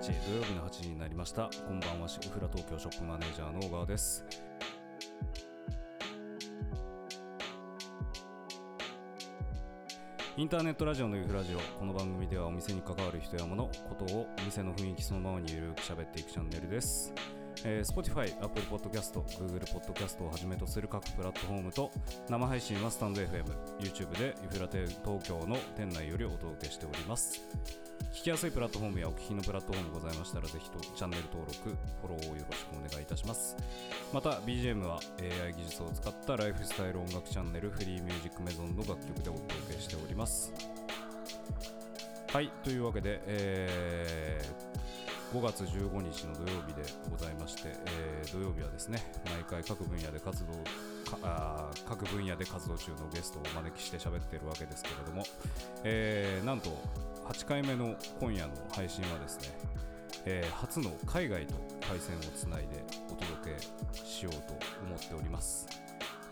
[0.00, 1.48] 日土曜日の8時になりました。
[1.66, 4.24] こんばんはシフラ東京ショップマネージャーの小川です。
[10.36, 11.58] インターネットラジオのユフラジオ。
[11.78, 17.14] この番組ではお店に関わる人や物ことをお店の雰囲気そのままにゆるく喋っていくチャンネルです。
[17.64, 21.90] えー、Spotify、Apple Podcast、Google Podcast をはじめとする各プラットフォームと
[22.28, 23.44] 生配信はスタンド FM、
[23.78, 27.42] YouTube でユフラテ東京の店内よりお届けしております。
[28.12, 33.56] 聞きやすいプラットフォームやお聞きのプラットフォームございましたらぜひとチャンネル登録、フォローをよろしくお願いいたします。
[34.12, 35.00] また BGM は
[35.44, 40.52] AI 技術を使ったライフスタイル音楽チャンネルフリーミュージックメゾンの楽曲でお届けしております。
[42.32, 45.05] はい、というわけで、えー
[45.36, 50.52] 5月15日の土曜日でございまして、えー、土曜日はですね毎回各分野で活動
[51.10, 55.24] か各分野で活動中のゲストをお招きして喋っているわけですけれども、
[55.84, 56.70] えー、なんと
[57.28, 59.48] 8回目の今夜の配信はですね、
[60.24, 61.54] えー、初の海外と
[61.86, 64.54] 回線をつないでお届けしようと
[64.86, 65.66] 思っております。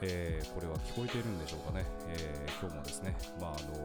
[0.00, 3.84] えー、これは聞こえているんでしょうかね、えー、今日もですね、まああの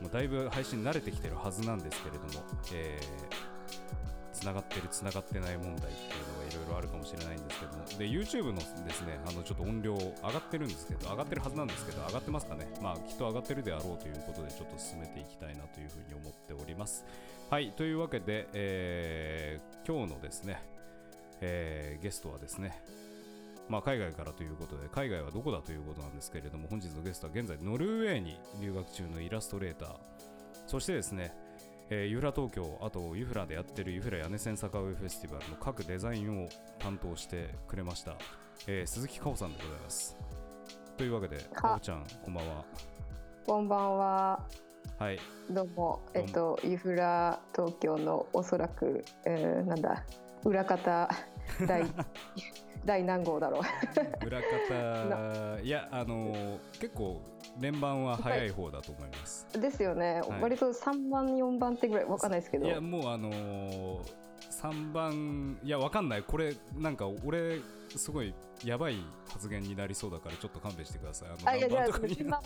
[0.00, 12.68] もうだいぶ配信慣れてきてるはずなんですけれども、えー、つながってる、つながってない問題っていうのがいろいろあるかもしれないんですけども、で、YouTube のですね、あのちょっと音量上がってるんですけど、上がってるはずなんですけど、上がってますかね。
[12.80, 17.04] まあ、きっと上がってるであろうということで、ちょっと進めていきたいなというふうに思っております。
[17.50, 20.62] はい、というわけで、えー、今日のですね、
[21.40, 22.82] えー、ゲストはですね、
[23.70, 29.94] まあ、海外からということで海外はどこだということなんですけれども本日のゲストは現在ノルウェーに留学中のイラストレーター。
[30.66, 31.32] そしてですね、
[31.88, 36.48] えー、ユフラ東京あとユフラでやってるユフラ屋根線坂上フェスティバルの各デザインを
[36.80, 38.16] 担当してくれました、
[38.66, 40.16] えー、鈴木かおさんでございます。
[40.96, 41.74] というわけでか。
[41.76, 42.64] おちゃんこんばんは。
[43.46, 44.46] こんばんは。
[44.98, 45.18] はい、
[45.48, 50.04] どうも、えっと、ユフラ東京のおそらく、えー、なんだ、
[50.44, 51.08] 裏方
[51.66, 51.84] 第
[52.84, 54.26] 第何号だろう。
[54.26, 55.58] 裏方。
[55.62, 57.20] いやあのー、結構
[57.60, 59.46] 連番は早い方だと思います。
[59.60, 62.66] ですよね、はい、割と3番4番手ぐらいわかんないですけど。
[62.66, 64.00] いやもうあのー、
[64.50, 66.22] 3番いやわかんない。
[66.22, 67.60] これなんか俺
[67.98, 68.34] すごい
[68.64, 68.96] やばい
[69.28, 71.28] 発言になりそうだからちょっと勘弁してください。
[71.44, 72.42] あ順番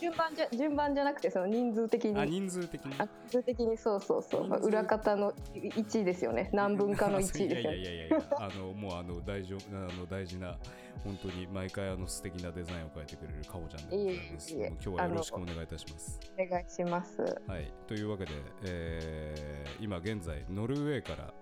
[0.00, 2.18] 順番じゃ順番じゃなくてその人数的に。
[2.18, 4.22] あ人数的に人数的にそうそう。
[4.22, 6.50] そう裏方の1位ですよね。
[6.52, 7.60] 何分かの1位ですよね。
[7.60, 8.22] いやいやいやいや。
[8.38, 9.60] あのもうあの大丈夫。
[9.76, 10.58] あの大事な
[11.02, 14.54] 本当に毎回あの素敵なデザインを描いてくれるかおちゃんでございます。
[14.54, 16.20] いい今日はよろしくお願いいたします。
[16.38, 17.22] お願いします。
[17.46, 17.72] はい。
[17.86, 18.32] というわけで、
[18.64, 21.32] えー、今現在ノルウェーから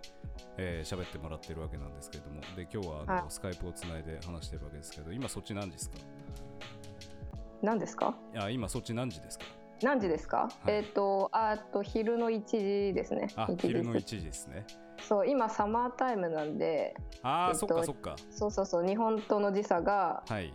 [0.59, 2.41] えー、喋ってもらってるわけなんですけれども。
[2.57, 5.97] で今日はあのスカイプをつないで話してるわけですけど今そっち何時ですか？
[7.63, 8.15] 何ですか？
[8.33, 9.45] いや今そっち何時ですか？
[9.83, 13.29] 何時ですか、はい、えっ、ー、とあと昼の1時ですね。
[13.35, 14.65] あ昼の1時ですね。
[15.01, 16.95] そう今サマータイムなんで
[17.25, 18.15] ああ、えー、そっかそっか。
[18.31, 20.55] そうそうそう日本との時差がはい。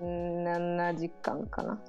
[0.00, 1.80] 7時間かな。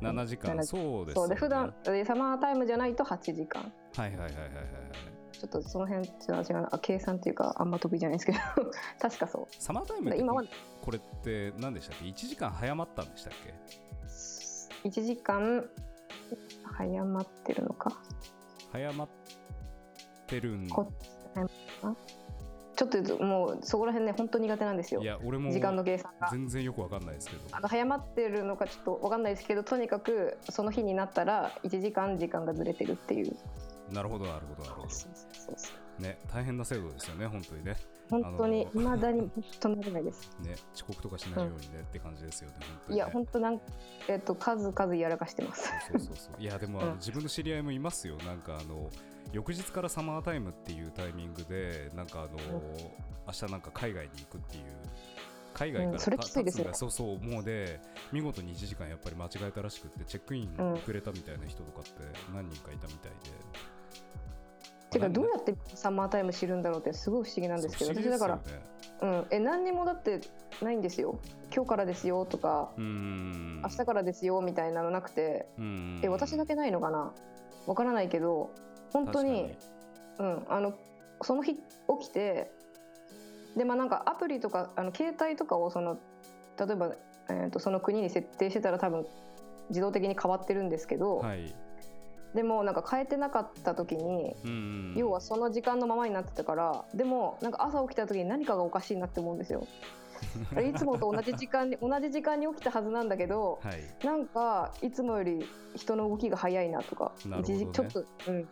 [0.00, 1.74] 7時間そうです、ね、そうで普段
[2.06, 3.72] サマータイムじゃないと8時間。
[3.96, 5.11] はいはいはいはいはい
[5.42, 6.78] ちょっとその辺ちょっと違うな。
[6.80, 8.38] 計算っていうかあんま得意じゃないですけど。
[9.00, 9.46] 確かそう。
[9.58, 10.44] サマータイムって今は
[10.80, 13.32] これって何でしたっけ？1時間早まったんでしたっ
[14.82, 15.68] け？1時間
[16.62, 17.92] 早まってるのか？
[18.70, 19.08] 早まっ
[20.28, 25.02] てるんちょっともうそこら辺ね本当苦手なんですよ。
[25.02, 26.28] いや俺も時間の計算が。
[26.30, 27.42] 全然よく分かんないですけど。
[27.50, 33.36] あの早まってるのかちょっと分かんないですけどとにかくその日になったら1時間時間がずれてるっていう。
[33.92, 34.88] なるほどなるほどなるほど
[35.98, 37.76] ね大変な制度ですよね本当にね。
[38.10, 40.30] 本当にいまだに本当なれないです。
[40.40, 42.56] ね遅刻とかしないようにね、うん、って感じですよね
[42.88, 42.94] ね。
[42.94, 43.60] いや本当なん
[44.08, 45.70] えっと数々やらかしてます。
[45.90, 46.42] そうそうそう。
[46.42, 48.16] いやでも、うん、自分の知り合いもいますよ。
[48.18, 48.90] なんかあの
[49.32, 52.72] 翌日からサマータイムっていうタイミングでなんかあの、うん、
[53.26, 54.64] 明日なんか海外に行くっていう
[55.54, 57.80] 海外から、うん、それきついですねそうそうもうで
[58.12, 61.90] 見事に1時間やっぱり間違えたらしくてチェックイン遅れたみたいな人とかって
[62.34, 63.30] 何人かいたみたいで、
[64.92, 68.40] てかどうやってサマータイム知るんだろうってすごい不思議なんですけど、ね、私だから、
[69.00, 70.20] うん、え何にもだって
[70.60, 71.18] ないんですよ。
[71.54, 75.46] 今日からですよとか明日からですよみたいなのなくて
[76.02, 77.12] え私だけないのかな？
[77.66, 78.50] わからないけど
[78.92, 79.54] 本当に
[80.18, 80.74] うんあの
[81.22, 81.60] その日起
[82.08, 82.50] きて
[83.56, 85.98] でまあなんかアプリとかあの携帯とかをその
[86.58, 86.94] 例えば、
[87.28, 89.06] えーと、とその国に設定してたら多分
[89.68, 91.54] 自動的に変わってるんですけど、はい
[92.34, 99.66] でもなんか変えてなかった時に、うん、要はその時間のままになってたからでもなんか朝起きた時に何かがおかしいなって思うんですよ。
[100.62, 105.44] いつもと同じ時間に同じ時間に起きたはずなんだけど、はい、なんかいつもより
[105.74, 108.48] 人の動きが早いなとかな、ね、ちょっと、うん、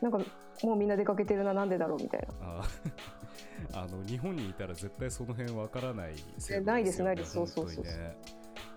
[0.00, 0.18] なんか
[0.62, 3.80] もうみんな出かけてるななんでだろうみたいな。
[3.80, 7.32] あ の日本にいたら絶対その辺わからないですよ、ね、ないですないです。
[7.32, 7.84] そうそうそう。
[7.84, 8.16] ね、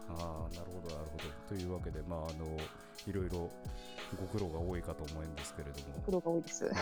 [0.09, 1.23] ああなるほどなるほど。
[1.49, 2.45] というわけでまああの
[3.07, 3.49] いろいろ
[4.15, 6.01] ご苦労が多いかと思うんですけれども。
[6.05, 6.69] 苦労が多いです。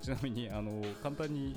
[0.00, 1.56] ちなみにあの簡単に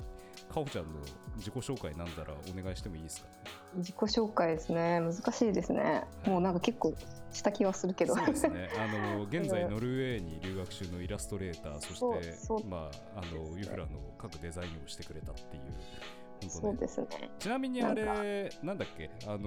[0.52, 1.00] かおちゃんの
[1.36, 3.26] 自己紹介なんだらお願いしてもいいですか？
[3.28, 3.34] ね。
[3.78, 5.00] 自己紹介ですね。
[5.00, 6.94] 難しいですね、はい、もうなんか結構
[7.32, 8.14] した気はするけど。
[8.14, 8.68] そうですね。
[8.78, 8.86] あ
[9.16, 17.06] の 現在ノルウェーに留学中のイラストレーターそしてまああのユフラの各デザインをしてくれたっていうね、そうですね。
[17.38, 19.10] ちなみにあれなんだっけ？
[19.26, 19.46] あのフ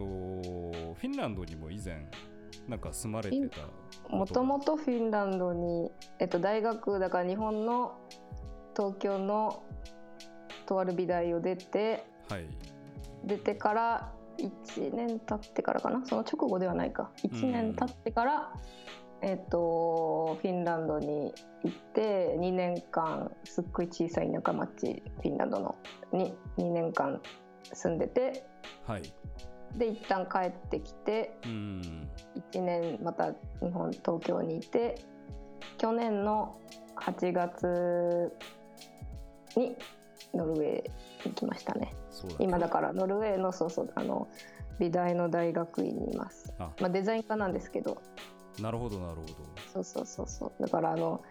[1.08, 2.06] ィンランドにも以前
[2.68, 7.98] なんか住まれてたもともとフィンランドに、えっと、大学だから日本の
[8.76, 9.64] 東京の
[10.66, 12.46] とある美大を出て、はい、
[13.26, 16.06] 出てから1年経ってからかな？
[16.06, 17.12] その直後ではないか。
[17.24, 18.54] 1年経ってから、
[19.22, 21.34] えっと、フィンランドに
[21.64, 25.76] 行って2年間すっごい小さい田舎町フィンランドの
[26.14, 27.20] に2年間
[27.74, 28.46] 住んでて、
[28.86, 29.02] はい、
[29.76, 32.10] で一旦帰ってきて、うん、
[32.52, 33.36] 1年また日
[33.72, 34.96] 本東京にいて
[35.78, 36.58] 去年の
[36.96, 38.32] 8月
[39.56, 39.76] に
[40.34, 40.90] ノルウェー
[41.26, 41.94] 行きましたね。
[42.40, 44.28] 今だからノルウェーのそうそうあの
[44.80, 46.54] 美大の大学院にいます。
[46.58, 48.02] まあ、デザイン科なんですけど。
[48.62, 49.34] なるほどなるほど。
[49.74, 50.62] そうそうそうそう。
[50.62, 51.22] だからあの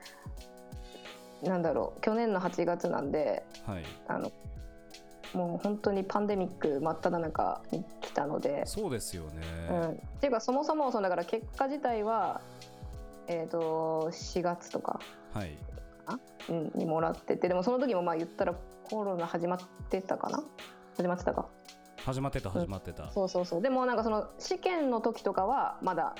[1.42, 4.32] なんだろう去年の8月なんで、はい、あの
[5.34, 8.64] もう本当にパンデミック真っ只中に来たので。
[8.66, 12.40] そうですよね、うん、っていうかそもそもそのだから結果自体は
[13.30, 15.00] えーと、4月とか、
[15.34, 15.58] はい。
[16.48, 18.54] うん、にもらっててでもその時もまあ言ったら
[18.88, 19.60] コロナ始まっ
[19.90, 20.42] てたかな？
[20.96, 21.46] 始まってたか？
[21.98, 23.62] 始まってた始まってた、うん、そうそうそう。
[23.62, 26.14] でもなんかその試験の時とかはまだ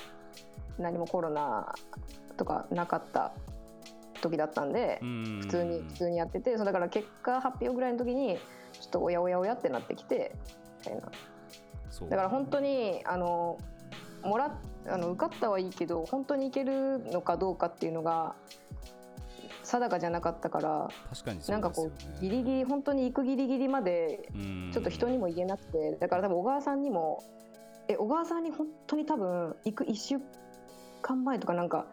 [0.79, 1.75] 何もコロナ
[2.37, 3.33] とかなかった
[4.21, 8.37] 時だったんで普通に普通にやっててそだから結果発表ぐらいの時に
[8.81, 10.33] ちょっとおやおやおやってなってきて
[10.81, 11.03] みたいな。
[12.11, 13.59] だから本当にあの
[14.23, 18.35] もらあの受かったはいいけど本当にいけるのかどうかっていうのが
[19.65, 24.29] 定かじゃなかったから確かに、ね、なんかこうギリギリ本当に行くギリギリまで
[24.73, 27.23] ちょっと人にも言えなくてだから多分小川さんにも
[27.89, 30.17] え小川さんに本当に多分行く1週
[31.03, 31.87] 間前とかなんか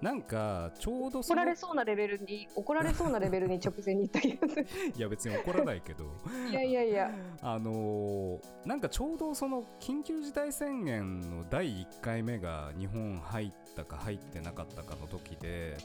[0.00, 4.66] なんかちょうど怒られそうなレベルに怒られそうなレベルに直前に行った気がする。
[4.94, 6.04] いや別に怒らないけど。
[6.50, 7.10] いやいやいや。
[7.40, 15.76] あのー、なんかちょうどその緊急事態宣言の第1回目が日本入ったか入ってなかったかの時で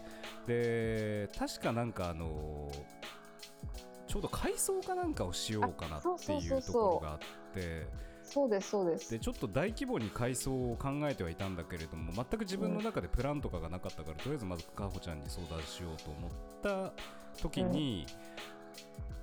[0.46, 7.19] で確かなんかあのー、ちょうど改装かなんかをしようかなっていうところがあっ
[7.54, 8.11] てそう
[8.50, 9.12] ですそうです。
[9.12, 16.31] でちょっと大規模に改装を考えてはいたんだけれども全く自分の中でプランとかがなかったから、うん、とりあえずまずかほちゃんに相談しようと思っ
[16.62, 16.94] た
[17.42, 18.06] 時に、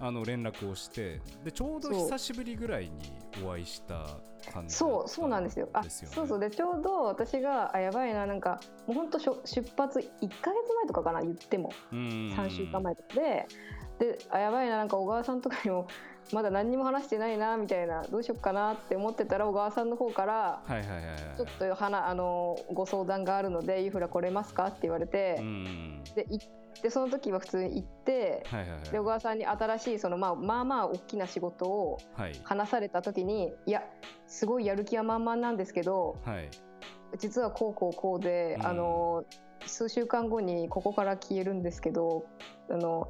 [0.00, 2.90] うん、あの連絡をしてでちょうど久しぶりぐらいに
[3.44, 4.06] お会いした
[4.52, 5.68] 感じそうそうなんですよ。
[5.72, 6.40] あそうそう。
[6.40, 9.32] でちょうど私があやばいななんかもう本当出
[9.76, 11.72] 発1か月前とかかな言っても。
[11.92, 13.46] 3週間前とかで。
[13.98, 15.88] であやばいななんか小川さんとかにも
[16.32, 20.62] まだ何にも話してないなみたいなどうしようかなって思ってたら小川さんの方から
[21.36, 25.36] ちょっとはあのご相談があるので「ユフラ来れますか?」って言われて
[26.14, 26.46] で行っ
[26.82, 28.44] てその時は普通に行って、
[28.92, 31.98] で小川さんに新しいその、まあ、まあまあ大きな仕事を
[32.44, 33.82] 話された時に、い、や
[34.28, 36.18] すごいやる気は満々なんですけど、
[37.18, 39.24] 実はこうこうこうで、あの
[39.66, 42.26] 数週間後にここから消えるんですけど
[42.70, 43.08] あの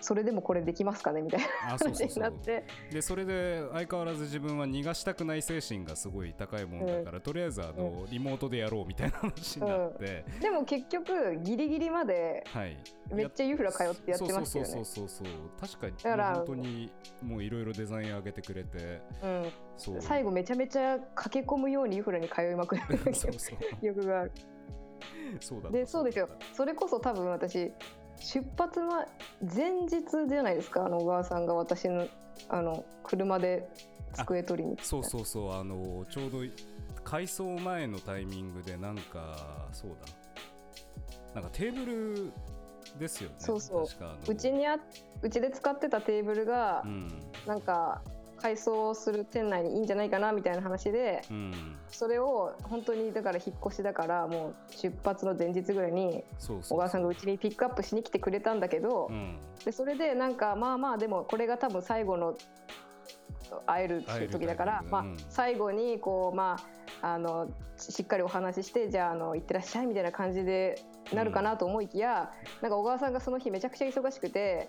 [0.00, 1.46] それでもこれできますかねみたいな
[1.78, 2.64] 話になって。
[2.90, 12.44] でそれで相変わらず自分は逃がしたくない精神がすごい高いもんだから、うん、とりあえずあの、うん、リモートでやろうみたいな話になって、うん、でも結局ギリギリまで
[13.12, 14.70] めっちゃユフラ通ってやってましたよね。
[14.70, 15.26] そうそうそうそう
[15.60, 15.96] 確かに。
[15.96, 20.00] だから本当にもういろいろデザイン上げてくれて、うん、そう。
[20.00, 22.82] 最後めちゃめちゃ駆け込むようにユフラに通いまくる
[23.14, 24.32] そうそう記憶がある。
[25.40, 26.28] そうだでそうですよ。
[26.52, 27.72] それこそ多分私
[28.20, 29.06] 出発は
[29.40, 30.86] 前日じゃないですか。
[30.86, 32.06] あの小川さんが私の
[32.48, 33.68] あの車で
[34.12, 35.52] 机取りにそうそうそう。
[35.52, 36.38] あのちょうど
[37.04, 39.90] 改装前のタイミングでなんかそう
[41.34, 41.40] だ。
[41.40, 42.32] なんかテーブル
[42.98, 43.36] ですよね。
[43.38, 43.86] そうそう。
[44.30, 44.78] うちにあ
[45.22, 47.12] うちで使ってたテーブルが、うん、
[47.46, 48.02] なんか
[48.40, 62.36] 改装する店内にいいんじゃないかなみたいな話で、うん、それを本当にだから引っ越しだからもう出発の前日ぐらいに小川さんがうちにピックアップしに来てくれたんだけど、うん、でそれでなんかまあまあでもこれが多分最後の
[63.66, 66.58] 会える時だから、まあ、最後にこう、ま
[67.02, 70.82] あ、あのしっかりお話ししてじゃああの行ってらっしゃいみたいな感じで
[71.14, 74.68] なるかなと思いきや、うん、なんか小川さんがその日めちゃくちゃ忙しくて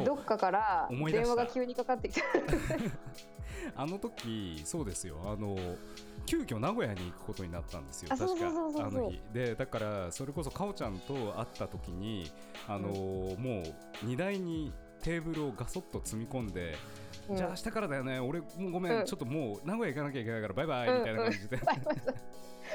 [0.00, 2.22] どっかから電話が急にかかってきた。
[3.76, 5.18] あの時そうですよ。
[5.24, 5.56] あの
[6.26, 8.08] 急遽名古屋に行くことになったんですよ。
[8.10, 8.46] 確か。
[8.46, 9.20] あの日。
[9.32, 12.30] でだからそれこそかおちゃんと会った時に
[12.68, 12.92] あの、う
[13.38, 13.62] ん、も
[14.02, 14.72] う荷台に
[15.02, 16.76] テーブルをガソッと積み込んで、
[17.28, 18.20] うん、じゃあ明日からだよね。
[18.20, 21.58] 俺もうごめん、うん、ちょっともう名古屋行かなきゃいけないからバイバイみたいな感じで、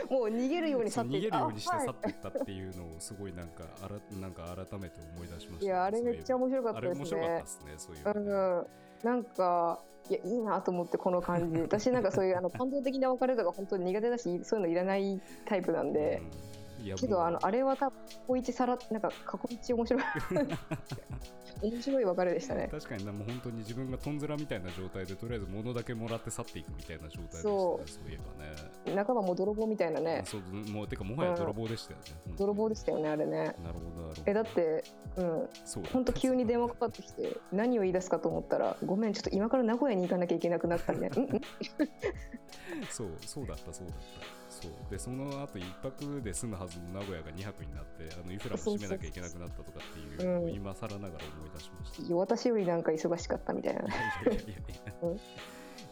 [0.10, 1.38] もう逃げるように去っていった。
[1.38, 6.92] 逃げるようにして去っていったっていうのをすごいなんかあらなんか改めて思い出しました、ね、いやあれめっちゃ面白かったですね。
[6.92, 8.68] あれ面白かったですねそういう、うん、
[9.04, 11.62] なんかいやいいなと思ってこの感じ。
[11.62, 16.32] 私なんかそういうあの感動的な別れとか本当に苦手だしそういうのいらないタイプなんで、うん、
[16.78, 20.04] けどあのあれは多分ここ一さらなんか過去一面白い
[21.62, 22.70] 面白い別れでしたね。
[22.72, 27.90] 確かにもう本当に自分がとんずらみたいな状態でとりあえず物だけもらって去っていくみたいな状態でしたねそう。
[27.90, 28.96] そういえばね。
[28.96, 30.24] 仲間も泥棒みたいなね。
[30.26, 30.42] そう
[30.72, 33.38] もうてかもはや泥棒でしたよね、うん、泥棒でしたよねあれね。
[33.38, 34.22] なるほどなるほど。
[34.26, 34.84] えだって
[35.16, 35.50] うん。
[35.66, 41.16] そう本当急に電話かかってきて何を言い出すかと思ったらごめんちょっと今から名古屋に行かなきゃいけなくなったみたいな。
[42.90, 44.72] そうそうだったそうだったそう。
[44.90, 53.82] でその後一泊で済むはずの名古屋が2泊になってあのインフラも閉めなきゃいけなくなったとかっていうのを今更ながら思い出しました、私よりなんか忙しかったみたいな。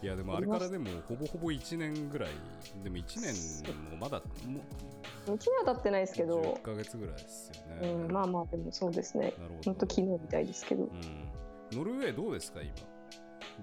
[0.01, 2.29] いやでもあれからでもほぼほぼ1年ぐらい
[2.83, 4.61] でも1年もまだも
[5.25, 6.41] 1年は経ってないですけど。
[6.41, 9.33] 1ヶ月ぐらいですよね、うん、まあまあでもそうですね。
[9.63, 11.31] 本当昨日みたいですけど、うん、
[11.71, 12.94] ノルウェーどうですか今？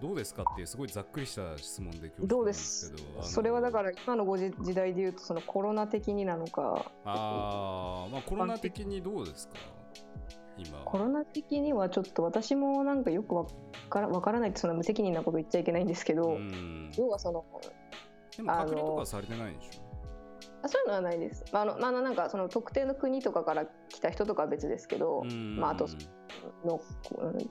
[0.00, 2.92] どうですかっていうすごいざっくりした質問でどうです？
[3.22, 6.90] それはだから今のご時代でいうとそのコロナ的になのか。
[7.04, 9.54] ああまあコロナ的にどうですか？
[10.56, 10.78] 今。
[10.84, 13.46] コロナ的にはちょっと私もなんかよくわ
[13.90, 16.38] からわからないってそんな無責任なこと言っちゃいけないんですけど。
[16.96, 17.44] 要はその
[18.36, 19.82] でも隔離とかされてないでしょ？
[19.90, 19.91] あ
[20.68, 21.44] そういうのはないです。
[21.52, 25.88] あの、まあ、なんかその特定の国とかから来た人とかは別ですけど、まあ、あと
[26.64, 26.80] の、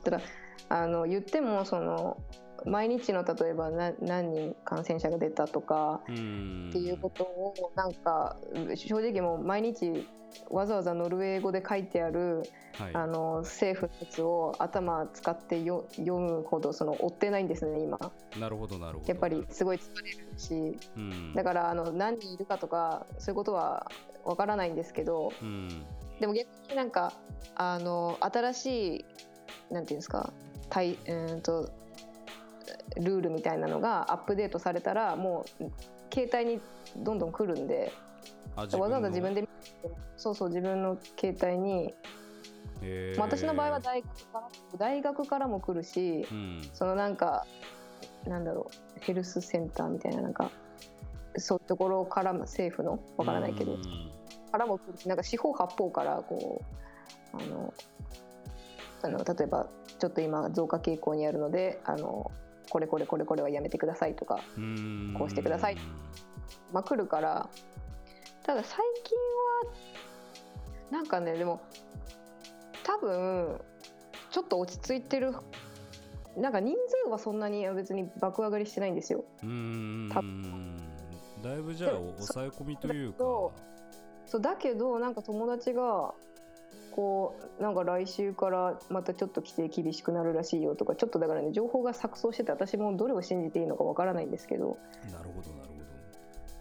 [0.04, 0.22] ただ
[0.70, 2.18] あの言ってもその
[2.66, 6.14] 毎日の例えば何人感染者が出たとかって
[6.78, 8.38] いうことをなんか
[8.76, 10.08] 正直もう毎日
[10.50, 12.44] わざわざノルウェー語で書いてある、
[12.78, 18.00] はい、あの政府のやつを頭使ってよ読むほどその追ってないんですね今。
[18.40, 19.08] なるほどなるほど。
[19.08, 23.92] やっぱりすごい疲れるし、だからあの何人いるかとかそういうことは
[24.24, 25.34] わからないんですけど、
[26.20, 27.14] でも逆になんか
[27.56, 29.06] あの新し
[29.70, 30.32] いなんていうんですか
[30.70, 31.70] たい、うんと
[32.98, 35.72] ルールみたいなのがアップデートされたらもう
[36.14, 36.62] 携帯に
[36.98, 37.92] どんどん来るんで
[38.56, 39.48] わざわざ自分で
[40.18, 41.94] そうそう自分の携帯に、
[43.18, 47.46] まあ、私の場合は大学から大学からも来るし、うん、そのなんか
[48.28, 50.52] なんだろうヘルスセンターみたいななんか
[51.38, 53.00] そういうところから政府の？
[53.18, 53.82] わからないけど、うん、
[54.52, 56.62] からも来るしなんか四方八方からこ
[57.34, 57.74] うあの
[59.04, 62.32] あの例えばちょっと今増加傾向にあるのであの
[62.72, 64.40] これこれこれこれはやめてくださいとか
[65.18, 65.78] こうしてください。
[66.72, 67.50] まあ来るから
[68.44, 69.18] ただ最近
[69.68, 69.74] は
[70.90, 71.62] なんかねでも
[72.84, 73.60] 多分
[74.30, 75.34] ちょっと落ち着いてる
[76.38, 76.74] なんか人
[77.06, 79.26] 数はそんなに別に爆上がりしてないんですよ。
[79.44, 80.08] うん。
[81.44, 83.18] だいぶじゃあ抑え込みというか。
[84.26, 86.14] そうだけどなんか友達が
[86.92, 94.78] こうなんか来週からまたちょっと規制厳しくなるらしいよとかちょっとだからね情報が錯綜してて私もどれを信じていいのかわからないんですけど。
[95.12, 95.80] なるほどなるほ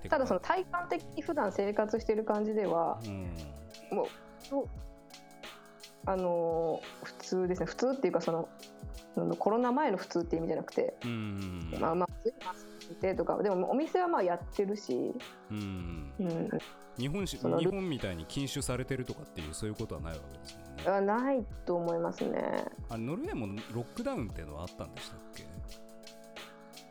[0.03, 0.09] ど。
[0.09, 4.07] ただその体感的に普段生活してる感じでは、うん、もう
[6.07, 7.67] あのー、普通ですね。
[7.67, 8.49] 普通っていうかその
[9.39, 12.09] コロナ前の普通っていう意味じゃなくて、うん、まあまあ
[12.47, 15.13] マスクてとかでもお店はまあやってるし、
[15.51, 16.49] うん、うん、
[16.99, 21.07] 日本し日本みたいに禁酒されてるとかっていうそういうことはないわけですもんね。
[21.07, 22.65] ないと思いますね。
[22.89, 25.45] あノルウェーもロックダウンっていうのはあったんでしたっけ？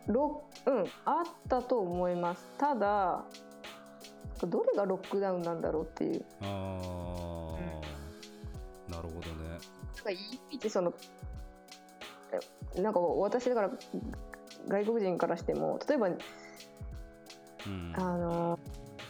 [0.07, 2.47] ロうんあったと思います。
[2.57, 3.23] ただ
[4.41, 6.25] どれがロックダウンなんだろうっていう。
[6.41, 6.47] ああ、
[8.87, 9.59] うん、なるほどね。
[9.95, 10.17] なんかい
[10.51, 10.93] いその
[12.77, 13.71] なんか私だから
[14.67, 16.17] 外国人からしても例えば、うん、
[17.95, 18.59] あの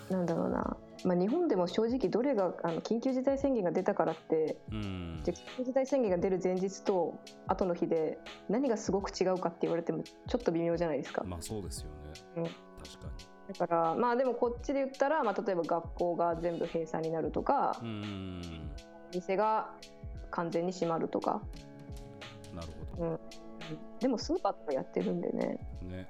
[0.10, 8.18] なんだろうな、まあ、日本でも正直どれがあの緊急事態宣言が出たからって、うん、じゃ緊急事態宣言が出る前日と後の日で
[8.50, 11.24] 何がすごく違うかって言われてもちょっと微妙じゃないですか。
[11.26, 11.96] まあそうですよね、
[12.38, 12.58] うん、確か
[13.50, 13.54] に。
[13.58, 18.42] だからまあでもこっちで言ったら、まあ、例えば学校が全部閉鎖になるとか、うん、
[19.14, 19.72] 店が
[20.32, 21.42] 完全に閉まるとか。
[22.56, 23.20] なるほど、うん。
[24.00, 25.60] でもスーパーとかやってるんでね。
[25.84, 26.08] ね。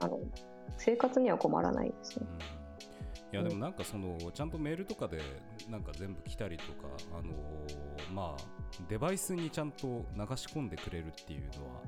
[0.00, 0.18] あの
[0.78, 2.59] 生活には困らないですね、うん
[3.32, 5.20] いやでもなんかそのちゃんとメールとかで
[5.68, 7.32] なんか全部来たりとかあの
[8.12, 8.42] まあ
[8.88, 11.80] デバイスにちゃんと流し込んでくれるっていうのは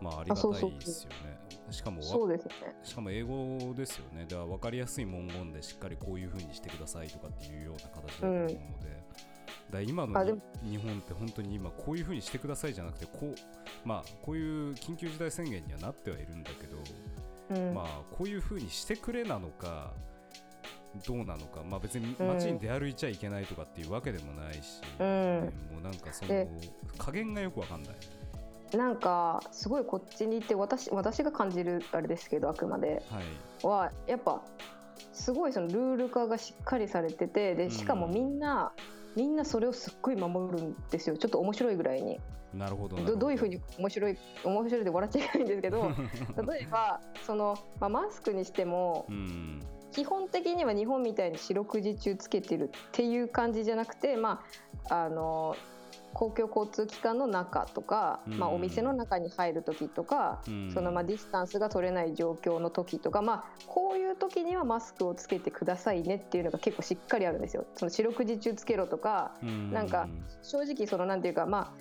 [0.00, 1.44] まあありがたいですよね。
[1.70, 4.26] しかもそうです、ね、しかも英語ですよね。
[4.26, 8.54] では分かりやすい文言でしっかりこういうふうにしてくださいとかっていうような形だと思うので、
[9.68, 16.66] うん、だ今の日本って本当に今こういうふうにしてくださいじゃなくてこうまあこういう緊急事態宣言にはなってはいるんだけ
[17.56, 19.94] ど、うん、まあこういうふうにしてくれなのか。
[21.06, 26.46] どうなのか、まあ、別に街に出歩いちゃいけないとかっていうわけでもないし、うん、もうなんかその
[26.98, 27.94] 加減がよくわかんない。
[28.76, 33.02] なんかすごいこっちにいて私私が感じるあれですけどあくまで。
[33.62, 34.42] は、はい、やっぱ
[35.12, 38.72] すごいそのルール化がしっかりされててでしかもみんな、
[39.16, 41.16] うん、みんなそれをすっごい守るんですよ。
[41.16, 42.20] ちょっと面白いぐらいに。
[42.52, 42.96] なるほど。
[43.16, 45.90] どういうふうに面白い面白いで笑っちゃいけないんですけど
[46.50, 49.60] 例えばその、まあ、マスクにしても、うん、
[49.94, 54.42] 基本的には日本みたいに四六時中つけてるっていう感じじゃなくて、ま
[54.90, 55.56] あ、あの
[56.12, 67.64] 公共交通機関の中とか、うん、まあ、お店の中に入る時とか、うん、そのまあディスタンスが取れない状況の時とか、まあ、こういう時にはマスクをつけてくださいねっていうのが結構しっかりあるんですよ。
[67.74, 70.08] その四六時中つけろとか、うん、なんか
[70.42, 71.72] 正直そのなんていうかま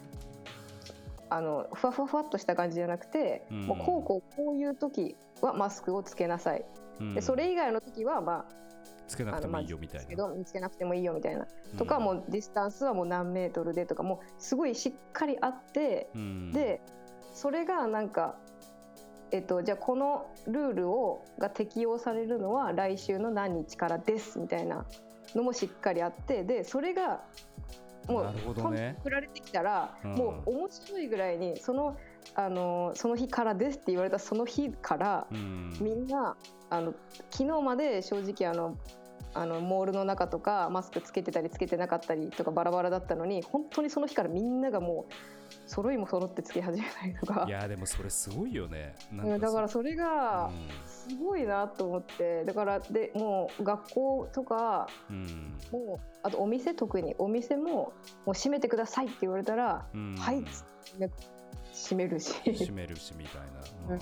[1.30, 6.66] ああのふわふわふわっとした感じじゃなくて、もうこうこうこういう時はマスクをつけなさい
[7.14, 8.64] でそれ以外の時はまあ
[9.08, 10.46] つけなくてもいいよみたいな。
[10.46, 11.48] つけなくてもいいよみたいな。
[11.78, 16.82] とか、もうディスタンスはもう何メートルでとか、もうすごいしっかりあって、うん、で、
[17.34, 18.38] それがなんか、
[19.32, 24.86] えっと、じゃあこのルールをが適用されるのは来週の何日からですみたいな
[25.36, 27.24] のもしっかりあって、で、それが
[28.08, 31.98] もう、ね、送られてきたら、うん、もう面白いぐらいに、その、
[32.36, 36.36] あのその日からですって言われたその日から、うん、みんな
[36.70, 36.94] あの
[37.30, 38.78] 昨日まで正直あの
[39.36, 45.14] あのモールの中とかマスクつけてたりつけてなかったりとかバラバラだったのに本当にその日からみんながもう
[45.66, 47.46] 揃いも揃ってつけ始めたりとか。
[47.48, 48.96] いやでもそれすごいよね。
[49.40, 50.52] だからそれが
[50.86, 57.94] すごいなと思って、うん、だからでもう学校とか、うん、もうあとお店特にお店もも
[58.28, 60.44] う閉めてくださいって言われたら、うん、はい
[61.74, 62.34] 閉めるし。
[62.52, 63.42] 閉めるしみたい
[63.90, 63.98] な、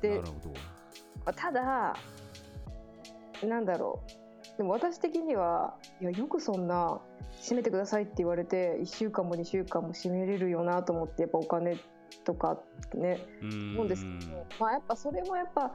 [0.00, 0.32] でなるほ
[1.24, 1.32] ど。
[1.32, 1.94] ただ
[3.46, 4.00] なんだろ
[4.54, 4.56] う。
[4.56, 7.00] でも私的にはいやよくそんな
[7.40, 11.76] 閉めてくださいって言われて1週間も2週間も閉めれるよなと思ってやっぱお金
[12.24, 12.60] とか
[12.94, 15.72] ね思うんですけど、まあ、やっぱそれもやっぱ、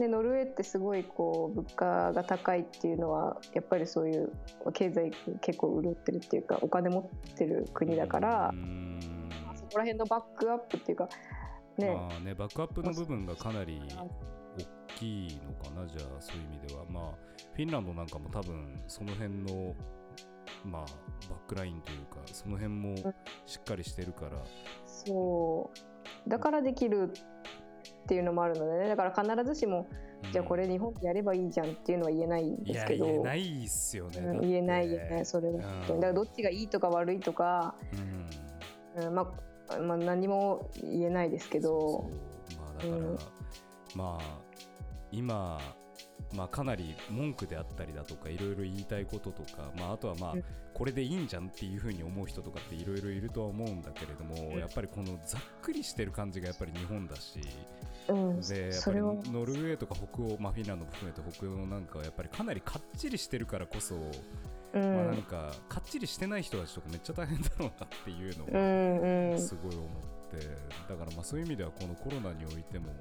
[0.00, 4.32] ね、ノルウェーってすごいこう物価が高いっていうのはやっぱりそういう
[4.74, 8.52] 経済結構潤ってるっていうかお金持ってる国だから。
[9.68, 11.08] そこら辺のバックアップっていうか
[11.76, 13.80] ね,、まあね、バックアップの部分がかなり
[14.58, 16.84] 大きいのかなじゃあそういう意味では。
[16.86, 19.74] まあフィンランドなんかも多分その辺の
[20.64, 22.96] まあバックラインというかその辺も
[23.46, 24.42] しっかりしてるから、
[24.86, 25.70] そ
[26.26, 26.28] う。
[26.28, 27.12] だからできる
[28.04, 28.88] っていうのもあるのでね。
[28.88, 29.86] だから必ずしも、
[30.24, 33.04] うん、じゃあこれ日本でやればいいじゃんっていうのは言えないんですけど。
[33.04, 35.62] 言えないっすよね、うん、言えないよねそれは。
[35.62, 37.74] 本当にだからどっちがいいとか悪いとか、
[38.96, 39.26] うん、うん、まあ
[39.82, 42.10] まあ何も言えないですけど。
[42.56, 43.02] まあだから、
[43.94, 44.40] まあ
[45.10, 45.58] 今
[46.34, 50.34] まあ、かなり文句であったりだとかいろいろ言いたいこととか、まあ、あとはまあ
[50.74, 57.40] これでいいんじゃんっていうふうに思う人とかっていろいろいるとは思うんだけれども、やっぱりこのざっくりしてる感じがやっぱり日本だし、
[58.08, 70.46] うん、でやっぱりノルウェーとか北欧、まあ、フィンランドも含めて北欧なんかはやっぱりかなりかっちりしてるからこそ、うん、まあ、なんかかっちりしてない人たちとかめっちゃ大変だろうなっていうのをすごい思って
[70.88, 72.94] だからまあそういう意味ではこのコロナにおいても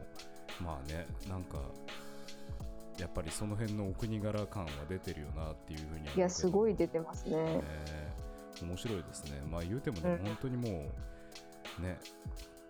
[0.62, 1.60] まあねなんか
[3.00, 7.64] やっぱりその辺のお国柄感は出てるよなっていうふうにいやすごい出てますね、ね、
[8.62, 9.42] 面白いですね。
[9.50, 10.86] まあ言うてもね、うん、本当にも
[11.80, 12.00] うね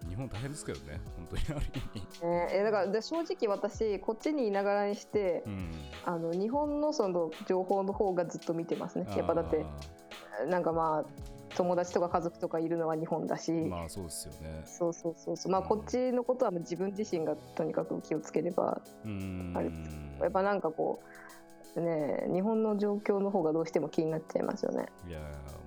[0.07, 0.99] 日本大変ですけどね。
[1.15, 2.59] 本当にある意味、え。
[2.61, 5.71] ー、だからで正直私こっちにいながらにして、うん、
[6.05, 9.07] あの日本のその情報の方がずっと見てますね。
[9.15, 9.65] やっぱだって
[10.49, 11.05] なんかまあ
[11.55, 13.51] 友達とか家族とかいるのは日本だし。
[13.51, 14.63] まあそうですよね。
[14.65, 15.51] そうそうそうそう。
[15.51, 19.71] まあこっちのことは自分自身がとにかく気をつければあれ
[20.21, 21.01] やっぱなんかこ
[21.75, 24.86] うね日本の状況の方がどうしても気になっちゃいますよね。
[25.07, 25.19] いや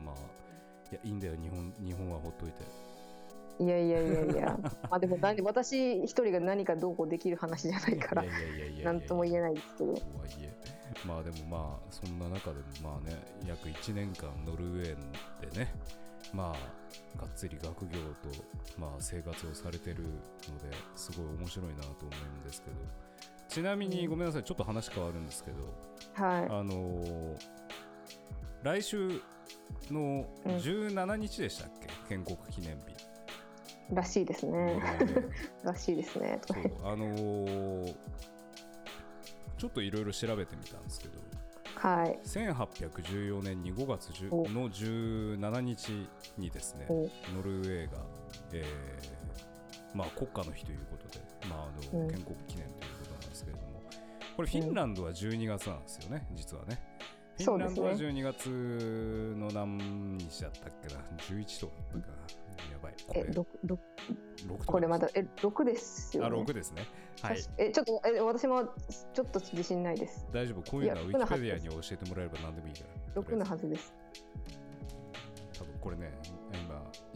[0.05, 0.15] まあ
[0.91, 1.35] いやいいんだよ。
[1.41, 2.65] 日本日本はほっといて
[3.61, 4.59] いやいやいやいや。
[4.91, 8.25] まあでも何私一人が何かどうこうできる話じゃないから
[8.83, 9.95] 何とも言えないですけど。
[9.95, 10.51] とはいえ。
[11.07, 15.75] まあでもまあそんな中でもまあね約1年間ノルウェーでね
[16.33, 18.29] まあがっつり学業と、
[18.79, 22.77] まあ、生活をされてるのですごい面白いなと思うんですけど。
[23.49, 27.37] ちなみにごめんなさいちょっと話変わるんですけど、はい、あのー、
[28.63, 29.21] 来週
[29.91, 33.10] の17日でしたっけ、建国記念日
[33.93, 34.81] らしいですね。
[35.65, 36.41] らしいですね。
[36.85, 37.95] あのー、
[39.59, 41.15] ちょっといろいろ調べてみたんですけど、
[41.77, 46.87] はい、1814年に5月の17日にですね、
[47.35, 47.99] ノルウェーが、
[48.53, 53.83] えーまあ、国家の日ということで、まあ、あの建国記念ということなんですけれども、
[54.37, 56.81] これフィンランドは12月なんですよね、実はね。
[57.39, 62.50] フィンランドは12月の何日だったっけな、11とかだったかな。
[63.15, 63.35] やばい。
[63.35, 63.77] これ、6,
[64.59, 66.37] 6これまだ、え、6ですよ、ね。
[66.39, 66.83] あ、6ですね。
[67.23, 67.39] はい。
[67.59, 68.65] え、ちょっと、え、私も
[69.13, 70.27] ちょっと自信ないです。
[70.33, 70.71] 大丈夫。
[70.71, 72.81] こういうのはウィキペディアに教えてもらえれば何でもいいか
[73.15, 73.23] ら。
[73.23, 73.95] 6のはずです。
[75.59, 76.13] 多分これね、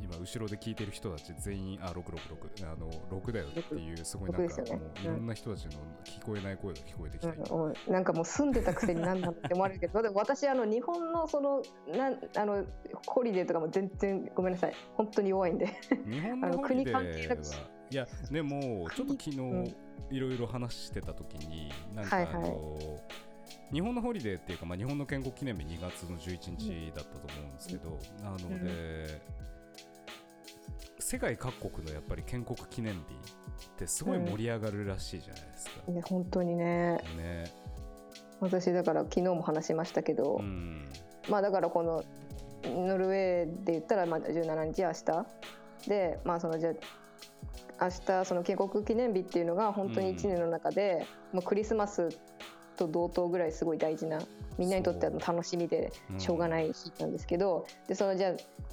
[0.04, 2.90] 今、今後ろで聞いてる人たち全員、あ、666、あの、
[3.20, 5.72] 6だよっていう、すごいなんか、ね、もういろんな人たちの
[6.04, 12.64] 聞こえない声が聞こえてきて、うん、なんかもう住んでたくせに何だって思われるけど、 でも私、あの、日本のその、なんあの、
[13.06, 15.66] ホリデーとかも全然、ごめんなさい、本当に弱いんで。
[16.06, 17.02] 日本のホリデーは、
[17.90, 19.74] いや、でも、ちょっと昨日、
[20.10, 23.24] いろいろ話してた時に、なんかあの、はいはい。
[23.72, 28.64] 日本のホリデーっていうか、まあ、日本の建国記念日2月の11日だったと思うんですけど、うん、なので、うん、
[31.06, 35.72] 世界各国のやっぱり建国記念日ってすごい盛り上がるらしいじゃないですか。
[35.86, 36.96] うん、ね本当にね。
[37.18, 37.52] ね。
[38.40, 40.88] 私だから昨日も話しましたけど、うん、
[41.28, 42.04] まあだからこの
[42.64, 45.26] ノルウェーで言ったらまあ17日明日。
[45.88, 46.72] でまあそのじゃ
[47.82, 52.18] 明日その建国記念日っていうのが本当に1年の中で、もうクリスマス
[52.78, 54.20] と同等ぐらいすごい大事な
[54.58, 58.32] みんなにとっては楽しみでしょうがない日なんですけど、うん、でそのじゃあ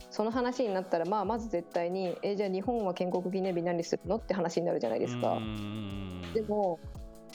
[0.09, 5.37] その話になったら、まあ、まず絶対にえじゃあ日本は建国記念日何するのって話になるじゃないですか。
[6.33, 6.79] でも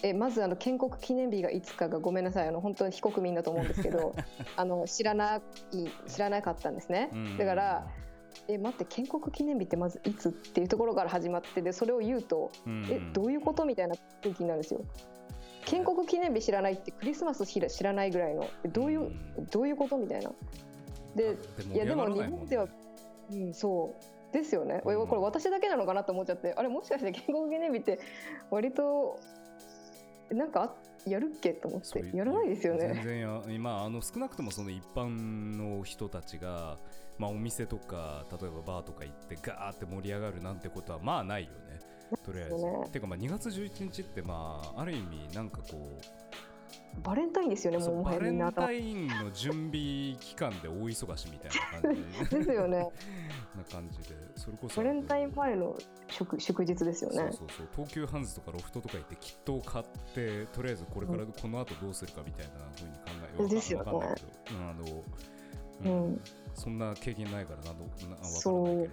[0.03, 4.15] えまずあの建国記念日がいつかがごめんなさいあの本当に非国民だと思うんですけど
[4.57, 5.41] あの知らない
[6.07, 7.11] 知らなかったんですね。
[7.39, 7.87] だから
[8.49, 14.81] え待って建国記念日ってまずいつっていうところから始まってでそれを言うと、えどういうことみたいな空気になるんですよ。
[15.67, 19.11] 建国記念日知らないってクリスマス知らないぐらいのどういう、
[19.51, 20.31] どういうことみたいな。
[21.15, 21.37] で
[21.73, 22.69] いやでも日本では、
[23.31, 24.17] うん、そう。
[24.33, 26.53] ですよね、これ私だけなのかなと思っちゃって。
[26.57, 28.01] あれもしかして建国記念日って
[28.51, 29.19] 割と
[30.31, 30.75] なんか
[31.07, 32.05] やるっけと思って。
[32.15, 32.93] やらないですよね。
[32.95, 35.09] 全然や今あの少なくともその一般
[35.57, 36.77] の人たちが、
[37.19, 41.66] まあ、お店とか例えばバーとか行ってガーって盛り上がるなんてことはまあないよね。
[42.25, 42.55] とりあえず。
[42.55, 51.51] ね、ていうかまあ2月11日ってまあある意味なんかこうバレンタインですよねもうバレンタインの準備期間で大忙しみたい
[51.83, 52.45] な感じで。
[52.45, 52.79] すよね。
[53.57, 54.17] な感じで。
[54.37, 55.77] それこそバレンタイン前の
[56.09, 57.17] 祝祝日ですよね。
[57.33, 63.01] そうそう東急ハンズとかロフトとか行ってキットを買ってとりあえずこれからこの後どうするかみたいなふうに考
[63.39, 63.93] え、うん、ですよね、
[64.51, 65.05] うん、あの、
[65.85, 66.21] うん、
[66.55, 68.87] そんな経験ないからなんど分からないけれども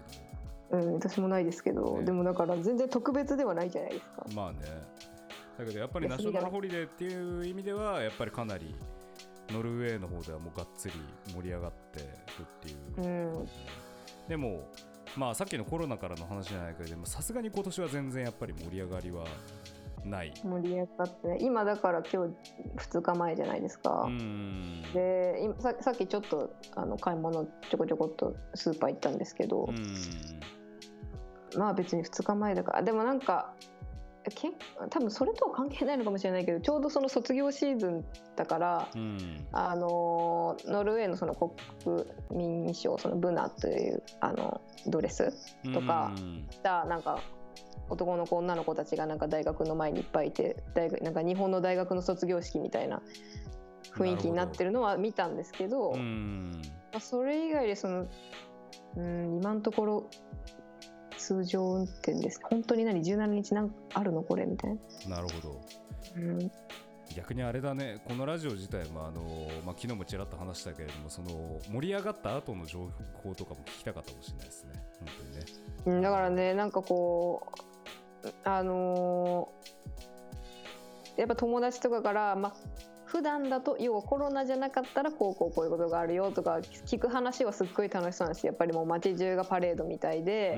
[0.73, 4.25] うん、私もないですけど、ね、でもだから全然特別ではないじゃないですか。
[4.35, 4.59] まあね。
[5.57, 8.75] だけどやっぱりナショナルホリデーっていう意味ではやっぱりかなり
[9.51, 10.93] ノルウェーの方ではもうがっつり
[11.27, 12.05] 盛り上がってる
[12.41, 13.49] っていう、うん、
[14.27, 14.67] でも
[15.15, 19.25] まあさっきのコロナからの話じゃないけどさすがに今年は全然やっぱり盛り上がりは
[20.05, 20.33] ない。
[20.43, 22.33] 盛り上がってね今だから今日
[22.77, 24.09] 2日前じゃないですか。
[24.93, 29.69] で今ささっきちょっとあの買い物ちょこちょこっとスーパー行ったんですけど
[31.57, 32.83] まあ別に2日前だから。
[32.83, 33.53] でもなんか
[34.31, 34.51] け
[34.89, 41.51] 多分それとは関係ないのかもしれないけどちょうどその卒業シーズンだから、うん、あのノルウェーのその国
[42.31, 45.33] 民衣装そのブナというあのドレス
[45.73, 46.13] とか
[46.51, 47.19] 着たなんか
[47.89, 53.01] 男の子女の子たちがなんか大学の前にいっぱいいて大学なんか日本の大学の卒業式みたいな
[53.95, 55.91] 雰囲気になってるのは見たんですけど
[56.91, 58.07] まあ、それ以外でその
[58.95, 60.09] うん今のところ
[61.23, 63.73] 通常運転です本当に何？17日なん？
[63.93, 64.23] あるの？
[64.23, 65.15] これみたいな。
[65.15, 65.61] なるほど、
[66.17, 66.51] うん、
[67.15, 68.03] 逆にあれだね。
[68.05, 69.21] このラジオ自体もあの、
[69.65, 71.29] まあ、昨日もちらっと話したけれどもその
[71.71, 72.89] 盛り上がった後の情
[73.23, 74.71] 報とかも聞きたかったかもしれないですね。
[74.99, 75.07] 本
[75.85, 77.47] 当にね、だからねなんかこ
[78.25, 82.55] うあのー、やっぱ友達とかから、まあ、
[83.13, 86.55] 普段だと要はコロナじゃなかったらこうこうこういうことがあるよとか
[86.87, 90.57] 聞く話はすっごい楽しそうなんですやっぱりもう街中がパレードみたいで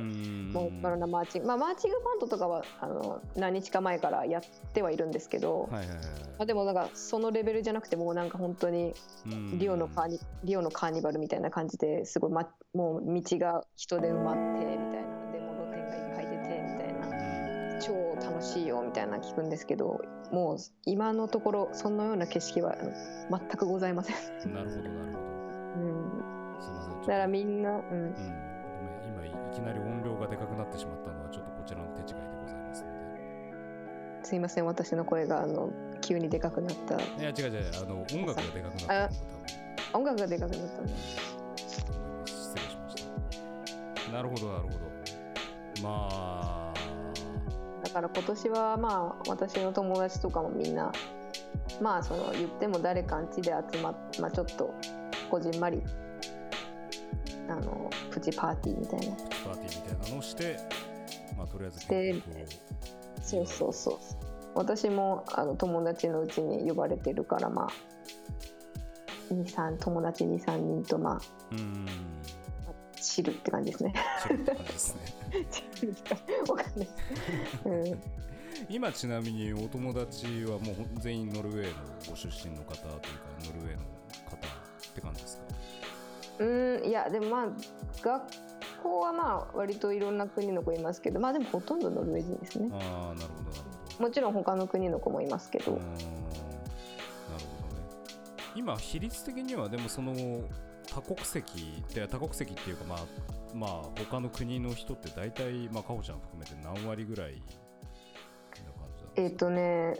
[0.53, 4.41] もうコロナマーチングまあマーチングバンドとかはあの何日か前からやっ
[4.71, 6.01] てはいるんですけど、はいはいはい、ま
[6.39, 8.93] あ、でもなんかそのレベルじゃなくてもうなんか本当に
[9.57, 14.94] リオのカーニリオのカーニバルみたいな感じですごい、ま、もう道が人で埋まってみたいな
[18.25, 22.75] 楽しいよみたいな聞くんですけどもう今のところそのような景色は
[23.29, 24.15] 全くございません。
[24.53, 25.25] なるほどなるほど。
[25.77, 26.59] うん。
[26.59, 27.01] すみません。
[27.01, 27.77] だからみんな、うん。
[27.77, 32.95] うん、ごめん今いきなり音量がでかくなってしまったのはちょっとこちらの手違いでございますので。
[34.23, 35.69] すいません私の声があの
[36.01, 36.95] 急にでかくなった。
[36.95, 40.88] いや違う違うあの音楽がでかくなった音楽がでかくなったん
[42.25, 43.05] 失礼しまし
[44.07, 44.11] た。
[44.11, 44.75] なるほどなるほど。
[45.83, 46.64] まあ。
[47.95, 50.91] だから今年はまあ私の友達とかもみんな
[51.81, 54.73] まあその言っても誰かんちで集まって、まあ、ちょっと
[55.31, 55.81] こじんまり
[57.47, 59.15] あのプチパーティーみたいな。
[59.15, 60.58] パーティーみたいなのをして
[61.38, 62.45] まあとりあえずで
[63.21, 63.97] そうそうそう
[64.55, 71.21] 私もあの友達のうちに呼ばれてるからまあ23友達23人とまあ
[71.53, 71.86] うん
[73.05, 73.93] 知るって感じですね。
[74.23, 75.01] 知るって感じですね。
[76.49, 76.87] わかんない。
[77.65, 78.01] うん、
[78.69, 81.73] 今ちなみにお友達はもう全員ノルウェーの
[82.09, 83.01] ご出身の方というか
[83.45, 83.83] ノルウェーの
[84.29, 84.39] 方っ
[84.93, 85.43] て感じですか？
[86.39, 86.45] う
[86.81, 87.47] んいやでもまあ
[88.01, 88.23] 学
[88.83, 92.69] 校はまあ割といろんな国の子いますけどまあでもほとんどノルウェー人ですね。
[92.73, 94.03] ああなるほどなるほど。
[94.03, 95.71] もちろん他の国の子もいますけど。
[95.71, 96.05] なるほどね。
[98.55, 100.13] 今比率的にはでもその
[100.95, 102.99] 多国籍で多国籍っていうかまあ
[103.53, 107.41] まあ他の国の人って大体まあかほちゃん含めて何割ぐらい
[109.17, 109.95] えっ、とね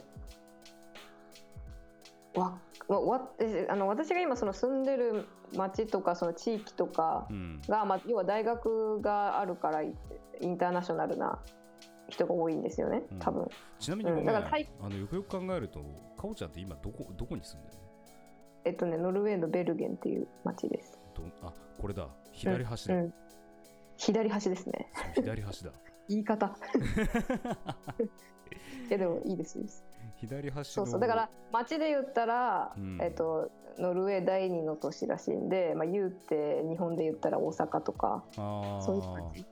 [2.34, 3.28] わわ
[3.68, 7.26] あの私が今その住んでる町とかその地域とか
[7.66, 9.88] が、うん、まあ、要は大学があるからイ
[10.44, 11.38] ンターナショナルな
[12.08, 14.50] 人が多いんですよね多分、うん、ちなみに、うん、だから
[14.82, 15.86] あのよくよく考えるとか
[16.22, 17.85] ほちゃんって今どこどこに住んでるの？
[18.66, 20.98] えっとね、ノルウェーのベルゲンっていう町です。
[21.42, 22.08] あ、これだ。
[22.32, 23.14] 左端だ、うんうん、
[23.96, 24.90] 左端ですね。
[25.14, 25.70] 左端だ。
[26.08, 26.46] 言い方。
[28.88, 29.84] いや、でもいいです。
[30.16, 31.00] 左端そうそう。
[31.00, 39.46] だから、町で言ったら、うん、えっと、ノルウェー第二の都市らしいんで、まあ、言うて日本で言ったら大阪とか、そういう感じ。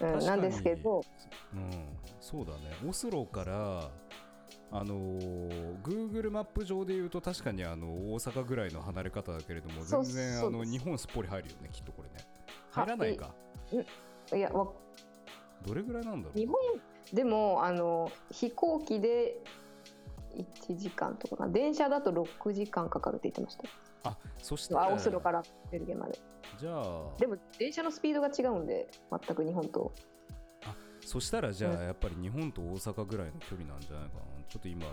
[0.00, 1.02] うん、なんですけど、
[1.52, 1.70] うん、
[2.20, 2.58] そうだね。
[2.88, 3.90] オスロから
[4.72, 12.26] あのー、Google マップ上で言うと確かにあの大阪ぐらいの離れ方だけれども全然あの日本すっぽり入るよねきっとこれね。
[12.70, 13.34] 入らないか？
[14.34, 14.68] いやわ
[15.64, 16.38] どれぐらいなんだろう？
[16.38, 16.56] 日本
[17.12, 19.38] でもあの飛行機で
[20.68, 24.10] 1時間とか電車だと6時間かかるって言ってました。
[24.10, 26.18] あそしてあオスロからベルゲンまで。
[26.58, 26.84] じゃあ
[27.18, 29.92] でも電車のスピードが違うんで全く日本と。
[29.96, 30.15] あ
[31.06, 34.22] そしたらじゃあやっぱり日本と大阪ぐらいの距離なんじゃないかな。
[34.48, 34.86] ちょっと今。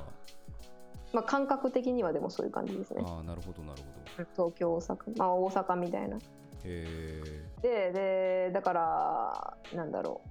[1.12, 3.02] まあ感覚的にはでもそういう感じですね。
[3.04, 4.52] ああなるほどなるほど。
[4.52, 5.18] 東京大阪。
[5.18, 6.18] まあ大阪みたいな。
[6.18, 6.22] へ
[6.66, 7.24] え
[7.64, 10.22] ででだからなんだろ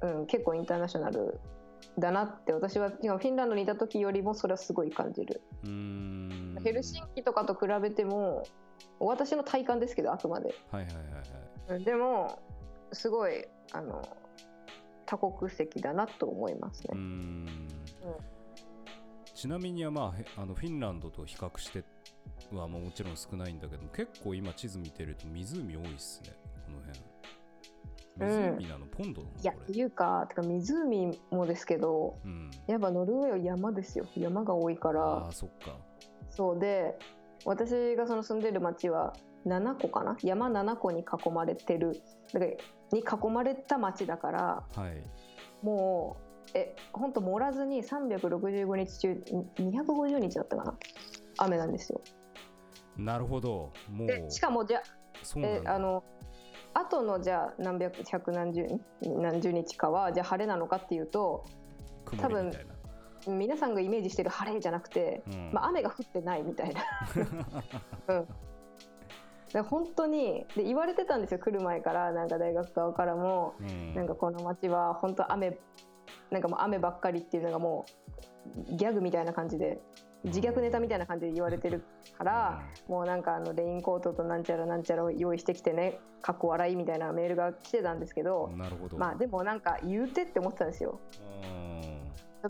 [0.00, 0.06] う。
[0.08, 1.38] うん結構インターナショナル
[1.96, 5.40] だなって私は今フィンランドにいた時よりもそれはすごい感じる。
[5.64, 6.58] うん。
[6.64, 8.42] ヘルシンキとかと比べても
[8.98, 10.52] 私の体感ですけどあくまで。
[10.72, 11.00] はいはいは
[11.70, 11.84] いはい。
[11.84, 12.40] でも
[12.92, 14.02] すごいあの
[15.12, 16.88] 多国籍だなと思いますね。
[16.92, 17.46] うん、
[19.34, 21.84] ちなみには、まあ、あのフィンランドと比較して
[22.50, 26.30] はもちろん少ないんだけど結構今地図見てると湖多いっすね。
[26.64, 26.98] この辺。
[28.18, 34.06] 湖なの、うん、ポンドいやっていうかてか湖もですけど、うん、やっぱノルウェーは山ですよ。
[34.16, 35.26] 山が多いから。
[35.28, 35.76] あそっか。
[36.30, 36.98] そうで
[37.44, 39.12] 私がその住んでる町は
[39.46, 40.16] 7個かな？
[40.22, 42.00] 山7個に囲まれてる
[42.32, 42.52] だから
[42.92, 45.02] に囲まれた町だから、はい、
[45.64, 49.22] もうえ本当盛らずに365日中
[49.56, 50.74] 250日だったかな？
[51.38, 52.00] 雨なんですよ。
[52.96, 53.72] なるほど。
[53.90, 54.82] もうしかもじゃ
[55.38, 56.04] えあの
[56.74, 58.66] 後のじゃあ何百百何十
[59.02, 61.44] 何十日かはじゃあ晴れなのかっていうと
[62.18, 62.52] 多分
[63.26, 66.82] 皆さんがイメージしてる晴れじゃなくて、うん、まあ、雨が降ってないみたいな。
[68.08, 68.28] うん
[69.52, 75.58] で本当にで言われてたんですよ来る前からなんか大学側からも、うん、なんかこの街は本当雨
[76.30, 77.84] なんかもう雨ばっかりっていうのがも
[78.70, 79.80] うギャグみたいな感じで
[80.24, 81.84] 自虐ネタみたいな感じで言われてる
[82.16, 88.50] から、うん、もうなんかあのレインコートとなんちゃらなんちゃらを用意してきてねかっこ笑いみたいなメールが来てたんですけど
[88.96, 91.00] まあでもなんか言うてって思ってたんですよ。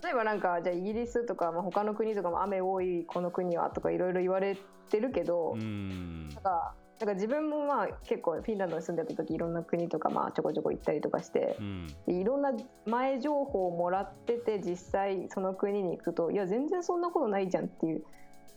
[0.03, 4.57] 例えばなんかじゃあイギリスとか、まあ、他の国とかも雨多いこの国はとかいろいろ言われ
[4.89, 12.53] てるけど、うん、なんかだから自分もまあ結構フィンランドに住んでた時いろんな国とかまあちょこちょこ行ったりとかして、うん、いろんな
[12.87, 18.05] 前情報をもらってて実際その国に行くといや全然そんなことないじゃんっていう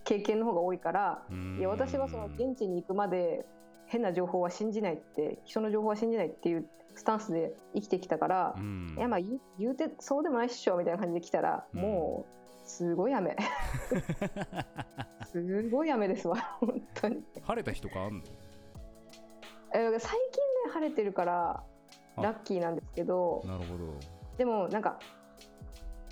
[0.04, 1.24] 経験の方が多いから、
[1.58, 3.44] いや私はその現地に行くまで
[3.88, 9.20] 変な情報は信じないって人の情報は信じないっていうスタンスで生きてきたから、うん、いやまあ
[9.58, 13.36] 言うてそうでもないっしょみたいな感じで来たら、うん、もうすごい雨。
[15.32, 17.24] すごい雨ですわ本当に。
[17.44, 18.24] 晴れた日とかあんの？
[19.74, 21.64] え最近ね晴れてるから
[22.18, 23.94] ラッキーなんですけどなるほど。
[24.38, 25.00] でもなんか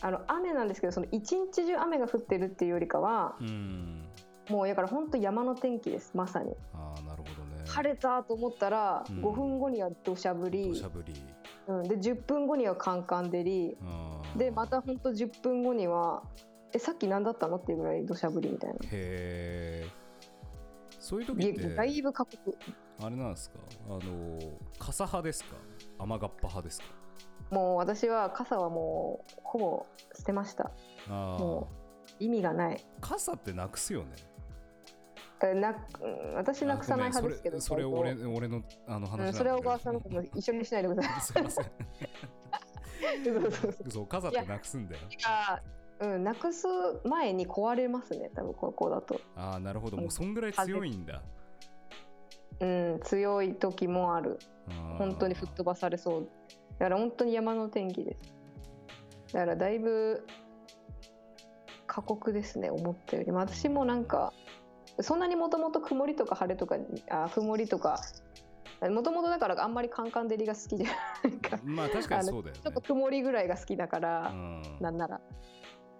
[0.01, 4.05] あの雨なんですけどその一日中雨が降ってるっていうよりかは、うん、
[4.49, 6.53] もうだから本当山の天気ですまさに。
[6.73, 7.63] ああなるほどね。
[7.65, 11.13] 晴れたと思ったら、5分後には土砂降り、土砂降り
[11.67, 13.77] うん、で10分後にはカンカン照り。
[14.35, 16.23] でまた本当10分後には
[16.73, 18.75] えさっき何だったのっていうぐらい土砂降りみたいな。
[18.75, 19.87] へえ
[20.99, 22.57] そういう時ってだいぶ過酷。
[23.01, 23.59] あれなんですか？
[23.87, 23.99] あの
[24.79, 25.55] 傘派ですか？
[25.99, 26.85] 雨がっぱ派ですか？
[27.51, 30.71] もう私は傘はもうほぼ捨てました。
[31.07, 31.69] も
[32.19, 32.83] う意味がない。
[33.01, 34.15] 傘ってなくすよね
[35.53, 35.75] な
[36.35, 41.21] 私なくさない派ですけどそれ俺俺のあの話それは小川さんのこと一緒にしないでください。
[41.21, 41.65] すいません。
[43.91, 45.01] そう傘ってなくすんだよ。
[45.99, 46.67] うん、なくす
[47.05, 49.19] 前に壊れますね多分ここだと。
[49.35, 49.97] ああなるほど。
[49.97, 51.21] もうそんぐらい強いんだ。
[52.59, 54.39] うん強い時もある。
[54.97, 56.29] 本当に吹っ飛ばされそう。
[56.79, 58.33] だから本当に山の天気です。
[59.33, 60.25] だからだいぶ
[61.85, 63.31] 過酷ですね思ったより。
[63.31, 64.33] 私もなんか
[65.01, 66.77] そんなにもともと曇りとか晴れとか
[67.09, 67.99] あ曇りとか
[68.81, 70.87] もともとだからあんまりカンカン照りが好きじゃ
[71.23, 71.59] ないか。
[71.63, 75.21] まあ確かにそうだよ、ね、ちょっと曇りぐらいが好きだから、うん、なんなら。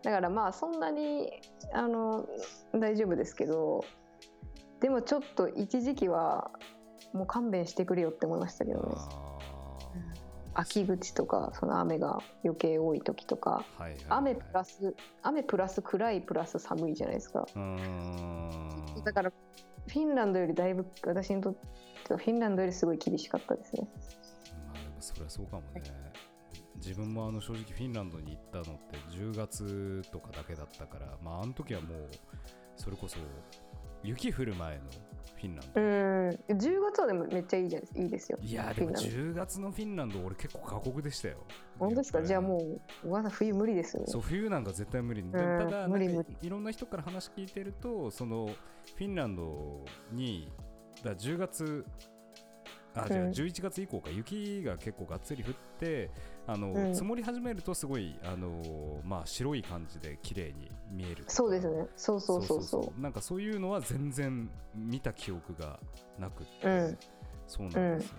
[0.03, 1.32] だからまあそんなに
[1.73, 2.27] あの
[2.73, 3.86] 大丈夫ですけど
[4.82, 6.51] でもちょっと一時期は
[7.13, 8.95] もう勘弁してくれよって思いましたけどね。
[10.56, 17.46] 秋口とかその雨が余計多い時とか、はいはいはい、雨プラス雨プラス暗いプラス寒いじゃないですか。
[19.04, 19.32] だから
[19.88, 21.56] フィンランドよりだいぶ私にとっ
[22.06, 23.88] てはフィンランドよりすごい厳しかったですね。
[24.74, 25.82] まあでもそれはそうかもね、
[26.78, 32.10] 自分もあの正直フィンランドに行ったのって10月とかだけだったからまああの時はもう
[32.76, 33.18] それこそ
[34.04, 35.82] 雪降る前のフィンランド。
[35.82, 36.29] うん。
[36.58, 41.38] 10月はでもめっちゃいいじゃないですかいいですよいやでも10月のフィンランド俺結構過酷でしたよ。
[41.79, 42.23] 本当ですか？
[42.23, 42.58] じゃあも
[43.03, 44.08] うまだ冬無理ですよね。
[44.10, 45.23] そう冬なんか絶対無理。
[45.23, 45.88] ただ
[46.41, 50.51] いろんな人から話聞いてるとそのフィンランドに
[51.03, 51.86] だ10月
[52.95, 56.12] あじゃあ11月以降か、雪が結構がっつり降って
[56.45, 61.88] あの、うん、積もり始めるとすごいあの、まあ、白い感じで綺麗に見えるそうですね。
[61.95, 63.01] そうそうそうそう。
[63.01, 65.79] なんかそういうのは全然見た記憶が
[66.19, 66.97] なくて、うん、
[67.47, 68.17] そうなんですね、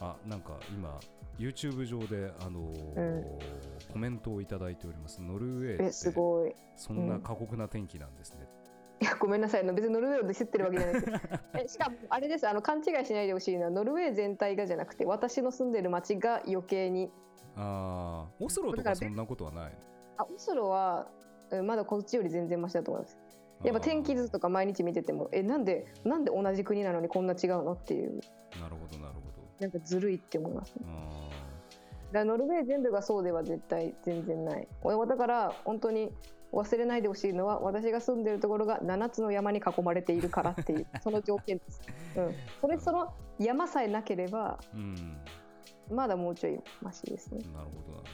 [0.00, 1.00] うん、あなんか今
[1.38, 5.20] YouTube 上で、あのー、コメントをいただいております。
[5.20, 6.54] ノルウェーってすごい。
[6.76, 8.46] そんな過酷な天気なんですね、
[9.00, 9.64] いやごめんなさい。
[9.72, 12.48] 別にノルウェーをディスってるわけじゃないですしかもあれです。
[12.48, 17.10] あの勘違いしないでほしいのはノルウェー全体がじゃなくて私の住んでる町が余計に
[17.56, 19.72] ああオスロとかそんなことはない
[20.16, 21.06] あオスロは
[21.64, 23.18] まだこっちより全然マシだと思います。
[23.62, 28.20] やっぱ天気図とか毎日見ててもえなんでなんで同じ国なのにこんな違うのっていう。
[28.60, 29.34] なるほどなるほど。
[29.60, 30.84] なんかずるいって思いますね。
[32.12, 34.68] だノルウェー全部がそうでは絶対全然ない。
[35.08, 36.12] だから本当に
[36.52, 41.82] 忘れないでほしいのは私が住んでるところが7つの山に囲まれているからっていうその条件です、
[42.16, 45.16] うん、それその山さえなければ、うん、
[45.90, 47.38] まだもうちょいマシですね。
[47.38, 47.58] なるほど。
[47.58, 48.04] なるほど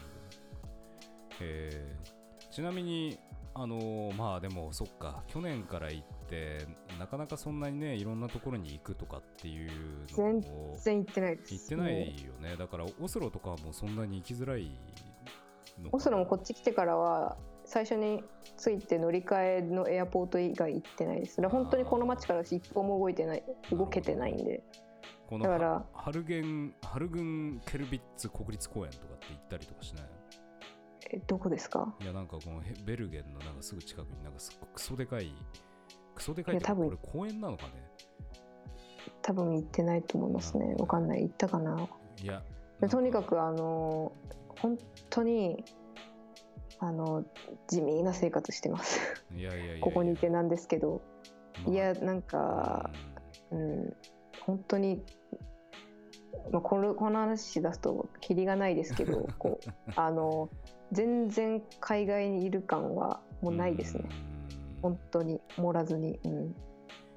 [1.43, 3.19] えー、ちなみに
[3.55, 6.67] あのー、まあでもそっか去年から行って
[6.99, 9.71] なかなかそんなにねいろんなところに行くとかっていう
[10.17, 11.55] のを全然行ってないです。
[11.55, 12.57] 行ってないよね。
[12.59, 14.71] だからオスロとかはもうそんなに行きづらい
[15.93, 18.23] オスロもこっち来てからは最初に
[18.59, 21.41] 着いて乗り換えのエアポート以外行ってないです。
[21.49, 24.63] 本当にこの街から一歩も動いてない動けてないんで
[25.31, 25.87] このだから。
[25.95, 30.05] ハルゲンハルグンケルビッツ国立公園とかって行ったりとかしない？
[31.13, 31.95] えどこですか？
[32.03, 35.33] いやなんかこのベルゲンのなんかすぐ近くになんかすクソでかい
[36.17, 37.71] クソでかいってこれ公園なのかね？
[39.23, 40.75] 多分行ってないと思いますね。
[40.79, 41.23] わかんない。
[41.23, 41.89] 行ったかな？
[42.23, 42.43] いや
[42.91, 44.13] とにかくあの
[44.49, 44.79] 本
[45.11, 45.65] 当に
[46.81, 47.25] あの
[47.69, 49.01] 地味な生活してます。
[49.35, 51.03] いやいやここにいてなんですけど、
[51.65, 52.91] まあ、いやなんか、
[53.51, 53.95] うん、
[54.51, 55.03] 本当に
[56.53, 60.49] まあ、このこの話し出すときりがないですけど こうあの
[60.93, 64.05] 全然海外にいる感はもうないですね。
[64.83, 66.55] 本当に盛らずに、うん、い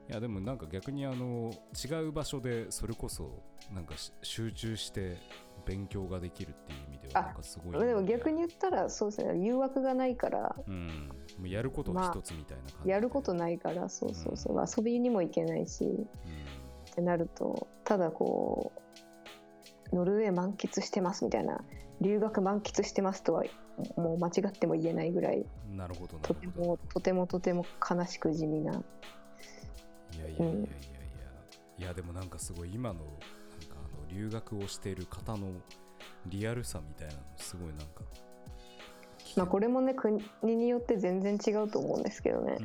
[0.10, 3.42] やでもなんか逆にあの違う場所でそれこそ
[3.74, 5.18] なんか集中して
[5.66, 11.10] 勉強ができるっていう意味ではなんかすごい、でも逆に言ったらそうですね誘惑がないから、うん、
[11.40, 16.08] もうやること一つみたいな感じ、まあ、やることないからそうそうそう、うん、遊びにも行けないし、うん、
[16.94, 18.72] ってなるとただこ
[19.92, 21.60] うノルウェー満喫してますみたいな
[22.02, 23.44] 留学満喫してますとは
[23.98, 28.74] もう間違っても言えないぐらいなるほどとてもとてもとても悲しく地味な。
[28.74, 28.76] い
[30.20, 30.64] やいやいやいやいや、
[31.78, 33.16] うん、いやでもなんかすごい今のなんか
[33.78, 35.48] あの留学をしている方の
[36.28, 37.86] リアルさみたいなのすごいなんか
[39.36, 42.58] まあこれもね国によって全然違うと思うんですけどね、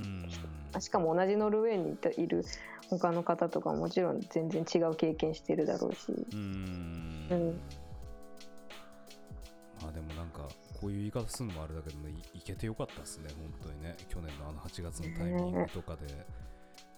[0.80, 2.44] しかも同じノルウェーにいる
[2.90, 6.12] 他の方とかももちろん全然違う経験してるだろうし。
[6.32, 7.60] うん、うん、
[9.82, 10.48] まあでもなんか
[10.80, 13.96] こういう言い方するのもあれだけどねいけてよかったですね本当にね。
[14.08, 16.26] 去年のあの8月のタイミングとかで、ね、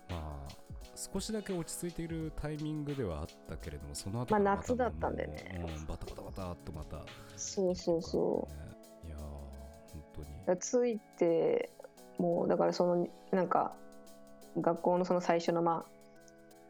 [0.08, 0.54] まあ
[0.94, 6.98] 少しだけ落ち着いているタイミングではあったけれどもその後まあ夏だったんでね、うん、バタバタバタっとまた。
[7.36, 10.02] そうそうそう、ね、いや本
[10.46, 10.58] 当に。
[10.60, 11.70] ついて
[12.18, 13.74] もうだからそのなんか
[14.58, 16.00] 学校のその最初のまあ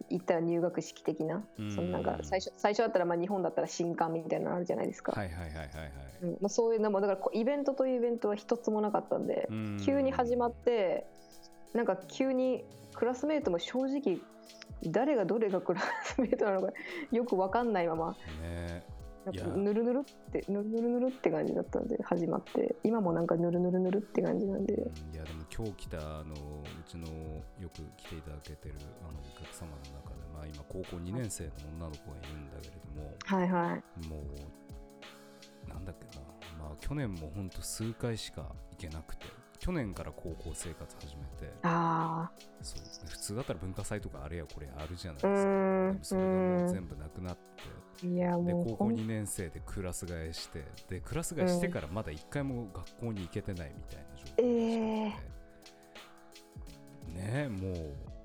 [0.09, 5.13] 行ったら入学式的な、そのなんか最初最初だったらまあ日本だったら新刊みたいなのあるじゃないですか。
[6.49, 9.49] そういうのもだからイベントというイベントは一つもなかったんで、
[9.85, 11.07] 急に始まって
[11.75, 12.65] なんか急に
[12.95, 14.19] クラスメートも正直
[14.87, 16.73] 誰がどれがクラスメートなのか
[17.13, 18.83] よく分かんないまま、ね、
[19.27, 22.71] ぬるぬるってぬるぬるぬるって感じだったんで始まって。
[22.83, 27.07] 今もなんかぬるぬるぬるって感じなんで、いやでも今日来たあのうちの
[27.61, 28.75] よく来ていただけてる
[29.09, 34.17] あのお客様の中で、まあ、今高校2年生の女の子がいるんだけれども、はいはい、も
[35.67, 36.25] うなんだっけな、
[36.59, 38.43] まあ、去年も本当数回しか
[38.73, 39.27] 行けなくて
[39.61, 41.53] 去年から高校生活始めて。
[41.63, 42.31] あ
[42.63, 42.81] そう。
[42.83, 45.51] ですね普通だったら文化祭とかあれやこれあるじゃないですか。
[45.51, 48.07] でもそれがもう全部なくなって。
[48.07, 55.19] いやで高校2年生でクラス替えしてでクラス替えしてからまだ1回も学校に行けてないみたいな状況で、ね、
[57.13, 57.73] えー、ねも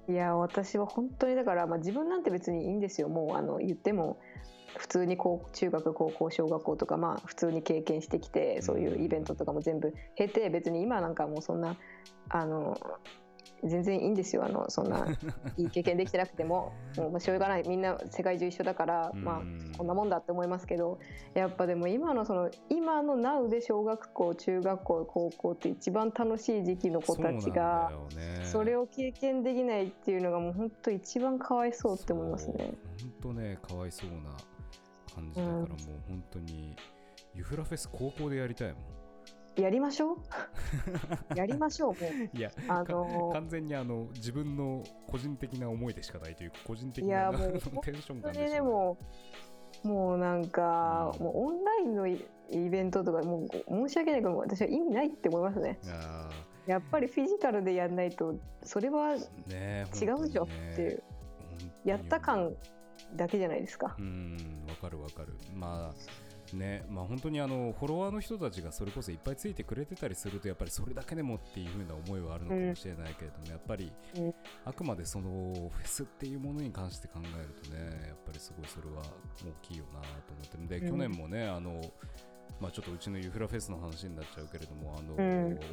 [0.08, 0.12] う。
[0.12, 3.10] いや私は本当にだから、まあ、自分なんて別にいいんですよ。
[3.10, 4.20] もうあの言っても
[4.78, 11.76] 普通に高中学高校小学校とかまあ普通に経験してきてそういうイベントとかも全部経て別に今なんかもうそんな
[12.30, 12.78] あの
[13.64, 14.46] 全然いいんですよ。
[14.46, 15.08] あのそんな
[15.58, 16.74] いい経験できてなくても。
[16.98, 17.68] もうしょうがない。
[17.68, 19.42] みんな世界中一緒だから、まあ、
[19.78, 21.00] こんなもんだって思いますけど。
[21.34, 27.92] やっぱでも今のその今の NOW で小学校中学校高校って一番楽しい時期の子たちが
[28.44, 32.74] それを経験できないっていうのがもう本当一番かわいそうって思いますね。
[33.22, 34.38] 本当ねかわいそうな
[35.16, 35.68] 感じだからもう
[36.08, 36.76] 本当に
[37.34, 38.96] ユフラフェス高校でやりたいもん。
[39.62, 40.18] やりましょう。
[41.36, 42.00] やりましょうも
[42.34, 42.38] う。
[42.38, 47.32] いや、あのー、完全にあの自分の個人的な思いでしかないというか個人的な
[47.82, 48.98] テンション感ででも
[49.84, 53.50] もうなんか、うん、もうオンラインのイベントとかもう
[53.88, 55.80] 申し訳ないけど私は意味ないって思いますね。
[56.68, 61.04] やっぱりフィジカルでやんないとそれは違うじゃんっていう、ね、
[61.86, 62.56] やった感
[63.16, 63.96] だけじゃないですか。
[63.98, 64.38] うん
[64.68, 65.34] わかるわかる。
[65.54, 73.92] まあねまあ、本当にあのフォロワーの人たちがそれこそいっぱいついてくれてたりするとやっぱりそれだけでもっていう風な思いはあるのかもしれないけれども、うん、やっぱり、
[74.64, 79.02] あくまでそのフェスっていうものに関して考えるとねやっぱりすごいそれは
[79.44, 81.82] 大きいよなと思ってで、去年もねあの
[82.62, 85.16] まあ、ちょっとうちのユフラフェスの話になっちゃうけれどもあの、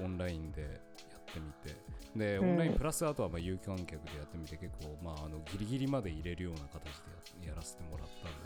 [0.04, 1.92] オンラインでやってみて。
[2.14, 6.82] でオンラインプラスあとはまあ有観客でやってみて結構、まあ、あのギリギリまで入れるような形
[7.40, 8.38] でやらせてもらったんだ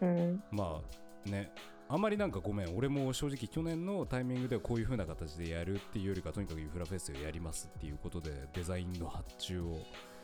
[0.00, 0.80] けれども、うん、ま
[1.26, 1.52] あね
[1.90, 9.76] あんまりなんかごめん俺も正直去年のタイミングではこういう風な形でやるっていうよりかとにかくユフラフェスをやりますっていうことでデザインの発注を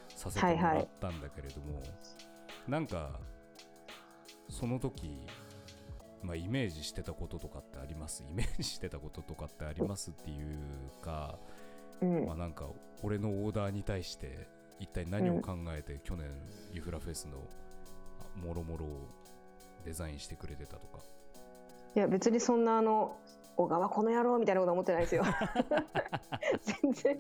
[0.09, 3.21] させてもらったんだけれども、はいはい、なんか
[4.49, 5.19] その時
[6.23, 8.23] まあ、イメージしてたこととかってあります？
[8.29, 11.39] イメージしてたこととかってありますっていうか、
[12.03, 12.67] うん、まあ、なんか
[13.03, 14.49] 俺のオーダーに対して
[14.79, 16.27] 一体何を考えて去年
[16.73, 17.39] ユフラフェスの
[18.47, 19.09] もろもろを
[19.85, 20.99] デザインしてくれてたとか。
[21.97, 23.17] いや別にそんなあの
[23.57, 25.25] 小川この野郎みたいなこと思ってないですよ。
[26.83, 27.19] 全然。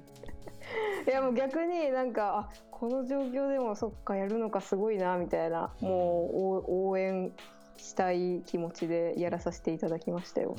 [1.07, 7.33] いやもう逆になんかあこの状況でもそっかやるのかすごいなみたいなもう応援
[7.77, 10.55] したい気持ちでやらさせていただきましたよ。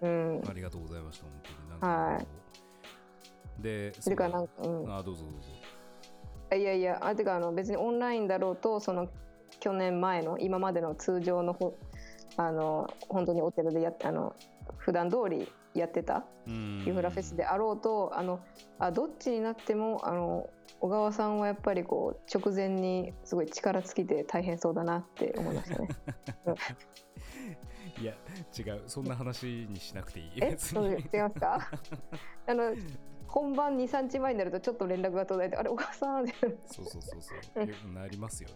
[0.00, 1.70] うん、うん、ありがとうございました本当に。
[1.70, 2.37] なんかはい
[3.60, 6.56] でそれからなんか、うん、あどうぞどうぞ。
[6.56, 9.08] いやいやあてかあの別にオンラインだろうとその
[9.60, 11.76] 去年前の今までの通常のほ
[12.36, 14.34] あの本当にお寺でやあの
[14.78, 18.40] 普段通りやってたユフラフェスであろうとあの
[18.78, 20.48] あどっちになってもあの
[20.80, 25.88] 小川さんはやっぱりこう直前にすごい力尽きて大変そうだなって思いましたね。
[28.00, 28.14] いや
[28.56, 28.82] 違う。
[28.86, 30.32] そんな話にしなくていい。
[30.40, 30.56] え？
[30.56, 31.70] そう違いますか？
[32.46, 32.72] あの
[33.28, 36.34] 本番23日前になるとちょっと連絡が途絶えてあれ小川さんって。
[36.66, 37.34] そうそうそうそ
[37.88, 37.92] う。
[37.92, 38.54] なりますよね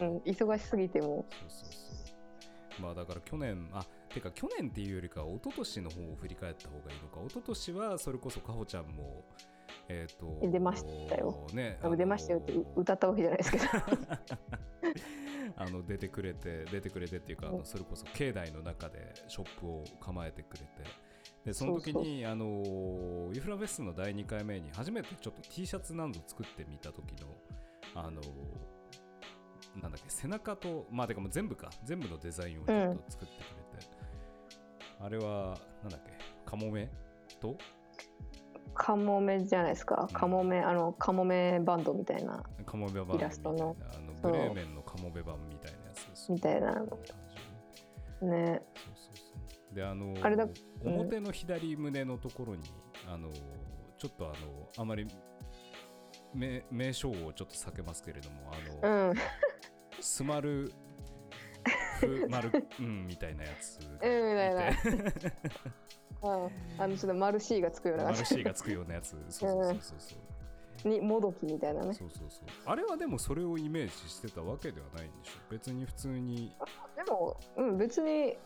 [0.00, 1.26] うん、忙しすぎても。
[1.30, 2.82] そうそうそう。
[2.82, 9.24] まあだから去年あてか去年っていうよりか一昨年の方を振り返った方がいいのか一昨年はそれこそかほちゃんも
[9.88, 13.64] えっ、ー、と出ましたよ、ね、出ましたよって歌ったわけじゃないですけど。
[15.60, 20.68] あの出てくれて出てくれてっていうか、あのそれこそ境内の中でショップを構えてくれて
[21.48, 27.26] でその時にあのユフラフェスの第2回目に初めてちょっと T シャツなんぞ作ってみた時の
[27.94, 28.20] あの
[29.80, 31.70] なんだっけ背中とまあてかもう全部か。
[31.84, 33.86] 全部のデザインをちょっと作ってくれて、
[35.00, 36.12] うん、あれはなんだっけ
[36.44, 36.90] カモメ
[37.40, 37.56] と？
[38.74, 42.42] カモメじゃないですか、うん、カモメあのカモメバンドみたいな。
[42.66, 43.74] カモメバンドイラストの。
[43.90, 46.30] あのブレーメンのカモメ版みたいなやつです。
[46.30, 46.72] みたいな。
[46.74, 46.82] ね。
[46.82, 46.94] そう
[48.20, 48.60] そう
[49.16, 49.34] そ
[49.72, 49.74] う。
[49.74, 50.52] であのあれだ、うん、
[50.84, 52.62] 表の左胸のところに
[53.06, 53.30] あの
[53.98, 55.06] ちょっとあのあまり
[56.34, 58.52] 名名称をちょっと避けますけれども
[58.82, 59.14] あの、うん、
[60.00, 60.72] スマル
[62.00, 64.70] フマルうんみたいなやつうんみたいな。
[66.20, 68.04] あのちょっとマルシーがつくような。
[68.04, 69.10] マルシーがつくようなやつ。
[69.10, 70.16] そうそうそうそ
[70.84, 71.92] うにもどきみたいなね。
[71.92, 72.46] そうそうそう。
[72.66, 75.32] あれはでもそれをイメージしてたわけではないんでしょ？
[75.50, 76.52] 別に普通に。
[76.96, 78.36] でもうん別に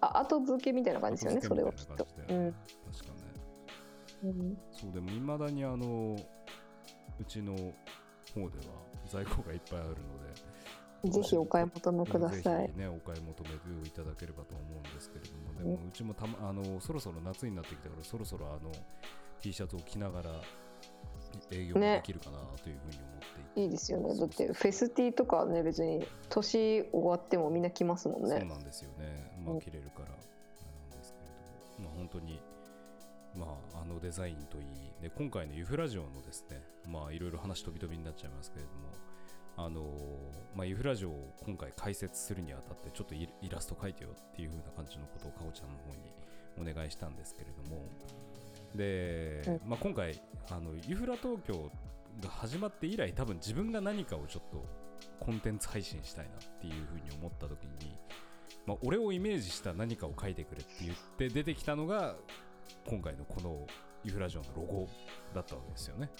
[0.00, 2.54] あ後付けみたいな感じですよねそれはきっと、うん、
[2.92, 3.32] 確かね、
[4.24, 6.16] うん、そうでもいまだにあの
[7.20, 8.52] うちの方では
[9.06, 10.00] 在庫がいっぱいあるので
[11.10, 12.70] ぜひお買い求めください。
[12.76, 13.50] ね、お買い求め
[13.82, 18.70] ていただければと思うんですけれども、でもうちもた、ま、あのそろそろ夏になってきたから、そろそろあの
[19.40, 20.30] T シャツを着ながら
[21.50, 24.16] 営業できるかなというふうに思ってい、ね、いいですよね。
[24.16, 28.38] だってフェスティとかね、別に年終わってもみんな着ますもんね。
[28.38, 29.01] そうなんですよね。
[29.42, 30.18] まあ、着れるからなん
[30.90, 31.26] ですけれ
[31.78, 32.40] ども、まあ、本当に。
[33.34, 34.64] まあ、あのデザインといい
[35.00, 38.92] で今回のユフラジオのですねまあいろいろ話飛び飛びになっちゃいますけれども
[39.56, 39.82] あの
[40.54, 47.84] まあ、ユフラジオを今回解説するにあたってちょっとイラスト描いてよっていう風な感じのことをかおちゃんの方にお願いしたんですけれども。
[48.74, 50.20] で、まあ、今回
[50.50, 51.70] あのユフラ東京
[52.22, 54.64] が始まって以来多分自分が何かをちょっと
[55.20, 57.98] コンテンツ配信したいなっていう風に思った時に、
[58.66, 62.16] まあ、俺をイメージした何かを書いてくれって言って出てきたのが
[62.88, 63.66] 今回のこの
[64.04, 64.88] ユフラジオのロゴ
[65.34, 66.10] だったわけですよね。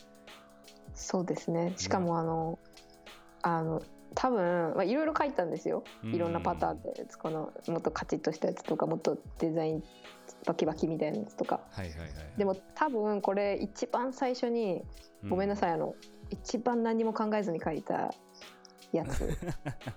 [0.95, 1.73] そうですね。
[1.77, 2.59] しかもあの、
[3.45, 3.51] うん。
[3.51, 3.83] あの
[4.15, 5.85] 多分いろいろ書いたんですよ。
[6.05, 9.85] いろんなパターンでこのもっとカチッとしたやつとかもっとデザイン
[10.47, 14.83] バキバキみたいなやつとか、はいはいはい、でも多分これ一番最初に
[15.29, 15.95] ごめんなさい、あの
[16.31, 18.13] 一番何も考えずに書いた
[18.93, 19.29] やつ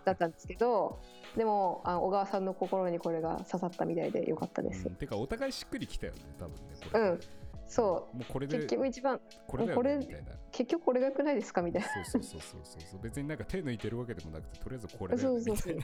[0.06, 1.00] だったんですけど
[1.36, 4.88] でもあ小川さんの心にこれが刺さったみたいでよかったです。
[4.88, 7.00] うん、てかお互いしっくりきたよね多分ねこれ。
[7.02, 7.20] うん。
[7.68, 8.18] そう。
[8.18, 10.32] もうこれで結局一番これだよ、ね、みたいな。
[10.52, 11.88] 結局これがよくないですかみたいな。
[11.88, 13.02] そうそうそうそうそう。
[13.02, 15.76] 別になんか手抜いてるわけでもなくてとりあえずこれだよ、ね、そうそうそう。
[15.78, 15.84] だ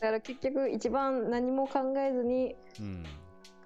[0.00, 3.04] から結局一番何も考えずに、うん、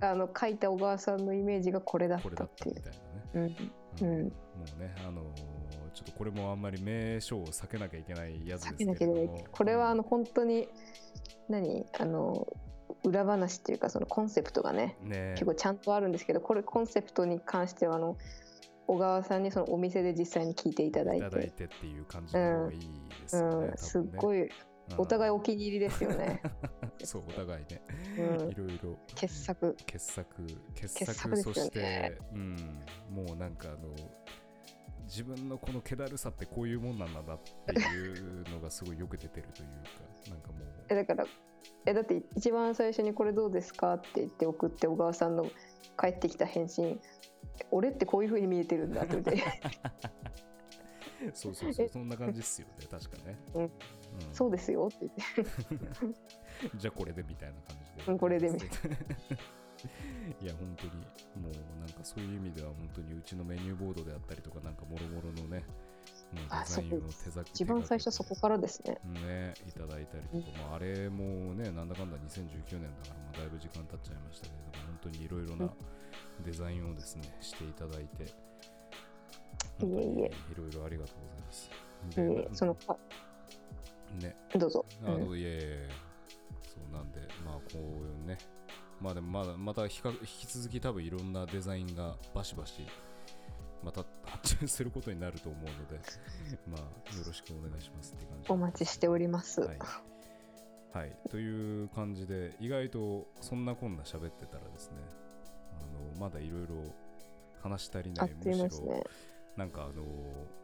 [0.00, 2.74] あの書いた小川さんのイメージがこれだったっていう。
[2.76, 2.92] みたい
[3.34, 3.56] なね、
[4.00, 4.30] うん、うん、も
[4.76, 5.24] うねあのー、
[5.96, 9.44] ちょっとこれもあんまり名称を避けなきゃいけないやつですけど避けなきゃいけない。
[9.50, 10.68] これはあの本当に
[11.48, 11.86] 何？
[11.98, 12.46] あの
[13.02, 18.18] 裏話っていうかそのコンセプトがね、ね、結構ちゃんとあるんですけどこれコンセプトに関してはあの
[18.86, 21.26] 小川さんにそのお店で実際に聞いていただいて。
[21.26, 22.86] いただいてっていう感じのいいで
[23.26, 23.60] すね、うん。
[23.62, 24.48] うん、すっごい
[24.98, 26.42] お互いお気に入りですよね。
[27.02, 27.82] そうお互いね、
[28.18, 28.96] うん、いろいろ。
[29.14, 29.74] 傑作。
[29.86, 30.46] 傑作。
[30.74, 32.56] 傑作、ね、そして、うん、
[33.10, 33.94] もうなんかあの
[35.06, 40.66] 自分のこの気だるさってこういうもんなんだなっていうのがすごいよく出てるというかなんかもう。
[40.88, 41.24] えだから
[41.84, 45.46] えだって一番最初にこれどうですかって言って送って小川さんの
[45.98, 47.00] 帰ってきた返信
[47.70, 49.42] 俺ってこういうふうに見えてるんだって言って。
[51.32, 53.70] そうそうそうそんな感じっすよね確かね、うん、うん、
[54.32, 56.76] そうですよって言って。
[56.76, 58.96] じゃあこれでみたいな感じで、うん、これでみたいな
[60.40, 60.90] いや本当に。
[61.42, 65.64] もうなんかそういう意味では本当にうちのメニューボードであったりとかなんかもろもろのね
[66.32, 68.98] デザインを手先一番最初そこからですね。
[69.26, 75.70] ね、いただいたりとか、うん、まあ、あれもね、なんだかんだ2019年だから、まあ、だいぶ時間経っちゃいましたけれども、本当にいろいろな
[76.44, 78.28] デザインをですね、していただいて、い
[79.82, 80.32] えいえ。
[80.52, 81.70] いろいろありがとうございます。
[82.14, 82.96] で、そのか
[84.20, 84.36] ね。
[84.54, 84.84] どうぞ。
[85.04, 85.60] あの、うん、いやいや
[86.66, 87.80] そうなんでまあこうい
[88.24, 88.38] うね
[89.00, 89.90] まあでもまだまた引
[90.24, 92.86] き続き多分いろんなデザインがバシバシ
[93.82, 96.00] また発注することになると思うので
[96.66, 96.80] まあ
[97.16, 99.78] よろしくお願いしますって感じお待ちしております、はい、
[100.92, 104.96] はい、という感じで意外とそんなこんな喋ってたらですね
[105.78, 106.94] あのまだいろいろ
[107.60, 109.04] 話し足りないむしろ、ね、
[109.56, 110.04] なんかあの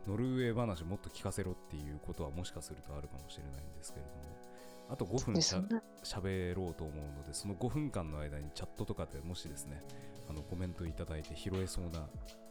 [0.06, 4.41] ノルウェー話もっと聞かせろっていうことはもしかするとあるかもしれないんですけれども
[4.88, 5.62] あと5分しゃ
[6.02, 9.80] 喋ろうと思うのでその5分間の間にチャットとかでもしですね
[10.28, 12.06] あのコメントいただいて拾えそうな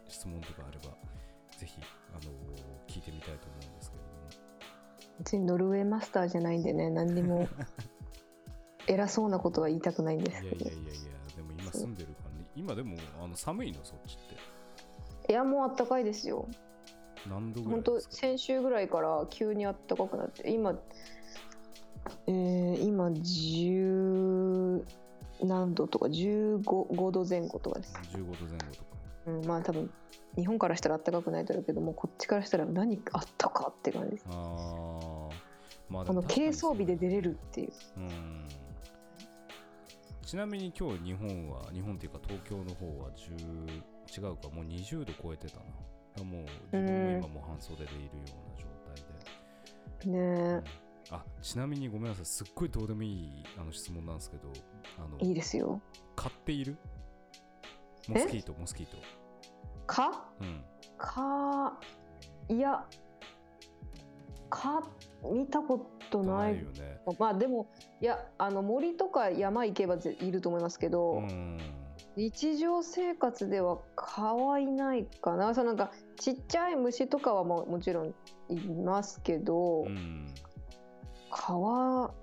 [0.08, 0.96] 質問とかあれば
[1.58, 1.78] ぜひ、
[2.12, 2.32] あの
[2.88, 4.12] 聞いてみたいと思うんですけれども。
[5.20, 7.48] 別にノルウェーマスターじゃないんでね何にも
[8.88, 10.42] 偉そうなことは言いたくないんです。
[10.42, 11.02] けどいやいやいやいや
[11.36, 13.80] でも今住んでるからね今でもあの寒いの？
[13.84, 15.32] そっちって。
[15.32, 16.48] いやもうあったかいですよ。
[17.30, 18.16] 何度ぐらいですか？
[18.16, 20.74] 先週ぐらいから急にあったかくなって今
[22.28, 24.84] えー、今10
[25.43, 27.93] 何度とか15度前後とかです。
[28.14, 28.91] 15度前後とか。
[29.28, 29.91] うんまあ多分
[30.36, 34.26] 日本からしたらあったかくないだろうけどもこっちからしたら何あったかって感じです。
[34.30, 35.30] あ
[35.89, 37.72] まああの軽装備で出れるっていう。
[37.97, 38.47] うん。
[40.26, 45.64] ちなみに今日日本は日本っていうか東京の方は10違うかもう20度超えてたな。
[46.24, 50.64] もう自分も今も半袖でいるような状態で、ねえ、うん、
[51.12, 52.26] あちなみにごめんなさい。
[52.26, 54.51] すっごいどうでもいいあの質問なんですけど
[54.97, 55.82] あのいいですよ。
[56.16, 56.78] 買っている？
[58.07, 58.97] モスキートモスキート。
[59.86, 60.64] かうん。
[60.97, 61.78] か
[62.49, 62.86] いや
[64.49, 64.84] か
[65.32, 66.59] 見たことない。
[66.59, 67.01] よね。
[67.20, 67.68] まあでも
[68.01, 71.57] いやあの森とか山行けばいると思いますけど、うん。
[72.18, 75.55] 日常生活では蚊はいないかな。
[75.55, 78.14] そのなんかちっちゃい虫とかはももちろん
[78.49, 80.28] いますけど、うん、
[81.32, 82.14] 蚊は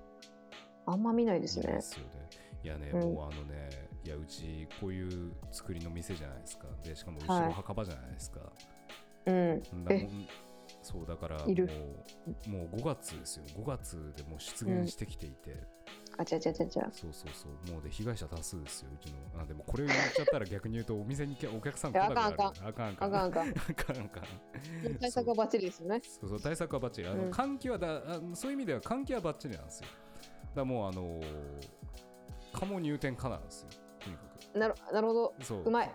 [0.86, 1.66] あんま見ないですね。
[1.66, 2.28] ですよね。
[2.62, 3.68] いやね、うん、もうあのね
[4.04, 6.66] いやうちこういう作りの店じゃないですか。
[6.82, 8.40] でしかも後ろ墓場じゃないですか。
[8.40, 9.62] はい、うん
[10.82, 13.44] そうだからもうもう5月ですよ。
[13.56, 15.56] 5月でもう出現してきていて、
[16.20, 17.72] あちゃちゃちゃちゃそうそうそう。
[17.72, 19.40] もうで被害者多数ですようちの。
[19.40, 22.64] あでもこれを言っちゃったら逆に言うとお店にお客さん来なくなるあかんあかん。
[22.66, 23.28] あかんあかん。
[23.30, 24.94] あかんあかん。
[24.98, 26.00] 対策はバッチリですよね。
[26.02, 27.08] そうそう対策はバッチリ。
[27.08, 29.86] あの、うん、換気はだあそういう意味では換気はバッチリなんですよ。
[30.56, 31.24] だもうあのー、
[32.52, 33.68] カモ入店かなんですよ
[34.00, 34.58] とにかく。
[34.58, 35.34] なるなるほど。
[35.40, 35.62] そう。
[35.66, 35.90] うまい。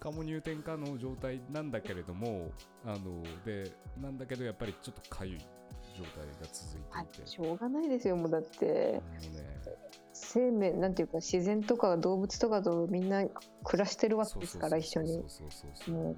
[0.00, 2.50] カモ入店可の状態なんだけれども
[2.84, 5.38] あのでなんだけどやっぱりちょっとかゆい
[5.94, 7.26] 状態が続いていて。
[7.26, 9.02] しょうがないですよもうだって、ね、
[10.12, 13.24] 生命なんていうか自然とか動物とかとみんな
[13.62, 15.24] 暮らしてるわけですから一緒に。
[15.88, 16.16] もう。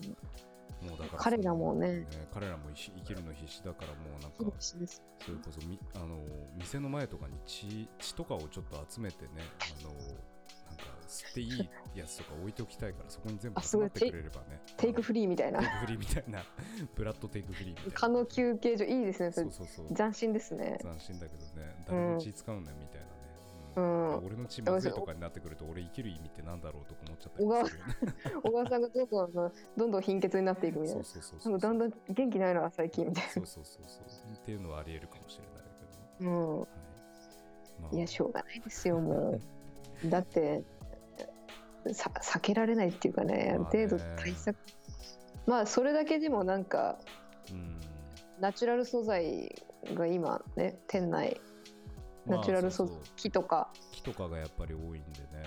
[0.83, 6.19] だから彼らもね、ね、彼らも生きるの必死だからもうなんかそれこそみあの
[6.57, 9.31] 店の前とかに血血とかをちょっと集めてね
[9.81, 9.91] あの
[11.07, 14.61] 吸っていいやつとか置いておきたいからそこに全部集まってくれればね。
[14.77, 15.61] テイクフリーみたいな。
[15.61, 16.45] テイクフリーみたいな。
[16.95, 17.93] ブラッドテイクフリーみたいな。
[17.93, 19.95] 蚊の休憩所いいですねそうそうそう。
[19.95, 20.79] 斬新ですね。
[20.83, 21.85] 斬新だけどね。
[21.87, 23.13] 誰の血使うねみたいなね、
[23.77, 28.41] うん、俺の血まずいとかになってくると俺生きる意味ってなんだろうとか思っちゃったりするよね。
[28.43, 35.65] 小川さんがどんどんどんどん貧血になっていくみたいなそうそうそうだんだん元気ないな最近みたいなそうそうそうそうっていうのはありえるかもしれない
[36.19, 36.69] けどうん、はい
[37.83, 39.39] まあ、いやしょうがないですよも
[40.05, 40.63] うだって
[41.95, 44.57] さ避けられないっていうかねある程度対策。
[45.47, 46.99] まあそれだけでもなんか、
[47.51, 47.81] うん、
[48.41, 49.55] ナチュラル素材
[49.95, 51.41] が今ね店内
[52.27, 53.69] ナチュラル素材、木とか。
[53.93, 54.99] 木とかがやっぱり多いんで
[55.33, 55.45] ね。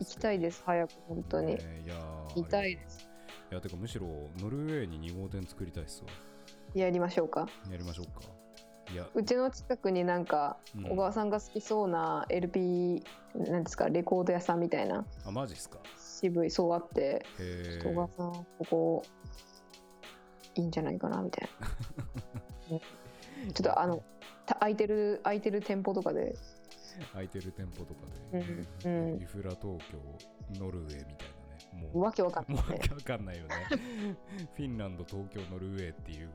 [0.00, 1.94] 行きたいです早く本当に、ね、いや
[2.34, 3.08] 行きたいです。
[3.50, 4.06] いやてかむしろ
[4.38, 6.08] ノルウェーに2号店作りたいっすわ。
[6.74, 7.46] やりましょうか。
[7.70, 8.41] やりましょうか
[9.14, 10.58] うちの近くになんか、
[10.88, 13.02] 小川さんが好きそうな LP
[13.34, 15.78] なんですかレコード屋さんみたいなあマジっすか。
[15.96, 17.24] 渋いそうあって
[17.82, 19.02] 小川さんここ
[20.54, 21.48] いいんじゃないかなみたい
[22.70, 22.78] な。
[23.52, 24.02] ちょっとあの
[24.46, 26.34] 空いてる空いてる店舗とかで。
[27.12, 28.00] 空いてる店舗とか
[28.32, 28.38] で、
[28.84, 29.98] うんうん、ユフラ東京
[30.60, 31.28] ノルウェーみたい
[31.72, 32.00] なもう。
[32.02, 33.48] わけわかんない、わけわかんないよね。
[34.54, 36.28] フィンランド東京ノルウェーっていう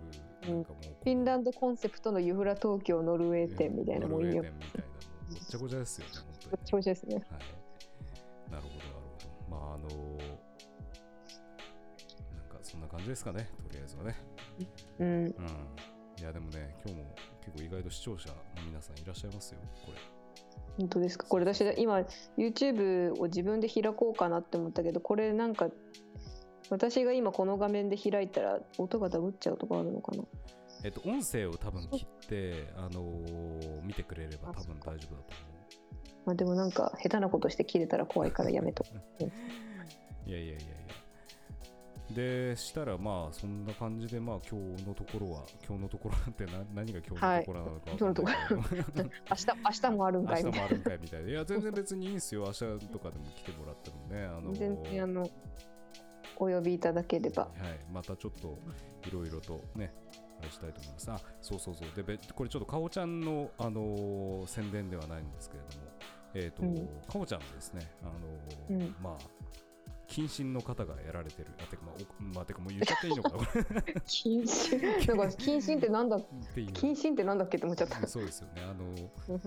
[0.47, 4.27] なんかもうフィンランドコンセプトのユフラ東京ノルウェー店みたいなもんよ。
[4.27, 4.87] ノルウェー店みたいな
[5.29, 6.11] ごちゃごちゃですよね。
[6.13, 7.23] 本当にごちゃごちゃですねはい。
[8.51, 9.57] なるほどなるほど。
[9.57, 10.17] まああのー、
[12.35, 14.15] なんかそんな感じですかねとりあえずはね。
[14.99, 15.33] うん、うん、い
[16.23, 18.35] やでもね今日も結構意外と視聴者の
[18.65, 19.97] 皆さんいらっしゃいますよこれ。
[20.77, 21.25] 本当ですか？
[21.27, 22.05] これ私今
[22.37, 25.69] YouTube を自分で開こうかなって思ったけどこれなんか
[26.69, 30.23] 私が今この画面で開いたら音がダブっちゃうとかあるのかな？
[30.83, 35.17] えっと、音声を多分切って、あのー、見てくれれば多分大丈夫だと思う。
[36.25, 38.83] まあ、でもなんか下手なことして切れたら怖いからやめと。
[40.27, 40.57] いやいやいやいや。
[42.13, 48.33] でしたらまあそんな感じでまあ今日のところは今日のところなんて何何が今日のところなのか、はい、今日のところ。
[48.55, 51.29] 明日明日もあるんかい明日もあるんかいみたいな。
[51.29, 52.43] いや全然別にいいんですよ。
[52.45, 55.29] 明日とかでも来てもらってもねあの全然あの
[56.39, 57.43] お呼びいただければ。
[57.43, 57.53] はい
[57.91, 58.57] またちょっと
[59.07, 59.93] いろいろとね
[60.39, 61.11] あれしたいと思います。
[61.11, 62.03] あそうそうそう。
[62.03, 65.87] でこれちょっとかおちゃんのあのー、宣伝ではないんですけれども。
[66.33, 66.75] えっ、ー、と、うん、
[67.07, 68.05] かおちゃんですねあ
[68.69, 69.47] のーうん、まあ
[70.07, 71.49] 謹慎の方がやられてる。
[71.59, 73.37] あ、てか、まあ、まあ、てかもう言っちゃっていいのかな、
[74.07, 74.79] 謹慎。
[75.07, 76.17] なんか、謹慎ってなんだ
[76.55, 78.07] 謹慎ってなんだっけって思っちゃった。
[78.07, 78.61] そうですよね。
[78.63, 79.41] あの、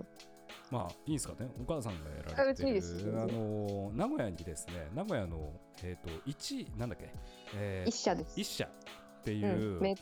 [0.71, 1.51] まあ、いいですかね。
[1.61, 2.83] お母さんがやられてる。
[3.17, 7.13] あの、名古屋にですね、名古屋の、えっ、ー、と、一、なんだっけ、
[7.57, 8.41] えー、一社です。
[8.41, 9.95] 一社っていう、うん、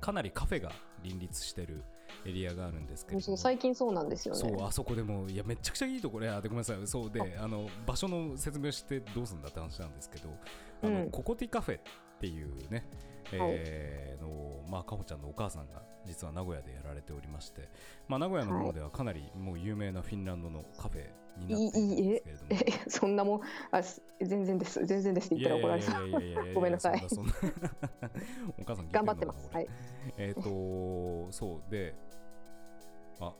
[0.00, 0.70] かなりカフェが
[1.02, 1.84] 林立してる
[2.26, 4.40] エリアがあるんですけど最近そうなんですよね。
[4.40, 6.40] そうあそこでもいやめちゃくちゃいいところや。
[6.40, 6.86] でごめんなさい。
[6.86, 10.30] そうであの場所の説明してどうすんだって話なんですけど
[10.82, 11.80] あの、うん、ココティカフェっ
[12.20, 12.86] ていうね、
[13.32, 17.68] えー、のまあかほちゃんのお母さんが実は名古屋でやられておりまして、
[18.08, 21.06] まあ、名古屋の方ではかなりもう有名なフィンランドのカフェ
[21.38, 23.40] になってるんですけれども、いいえそんなもん
[23.70, 23.80] あ
[24.22, 24.84] 全然です。
[24.84, 25.26] 全然です。
[25.34, 26.54] って言ったら怒られそう。
[26.54, 27.02] ごめんなさい。
[28.58, 29.48] お母さん頑張ってます。
[29.52, 29.68] はい。
[30.18, 31.70] えっ、とそう。
[31.70, 31.94] で
[33.20, 33.34] あ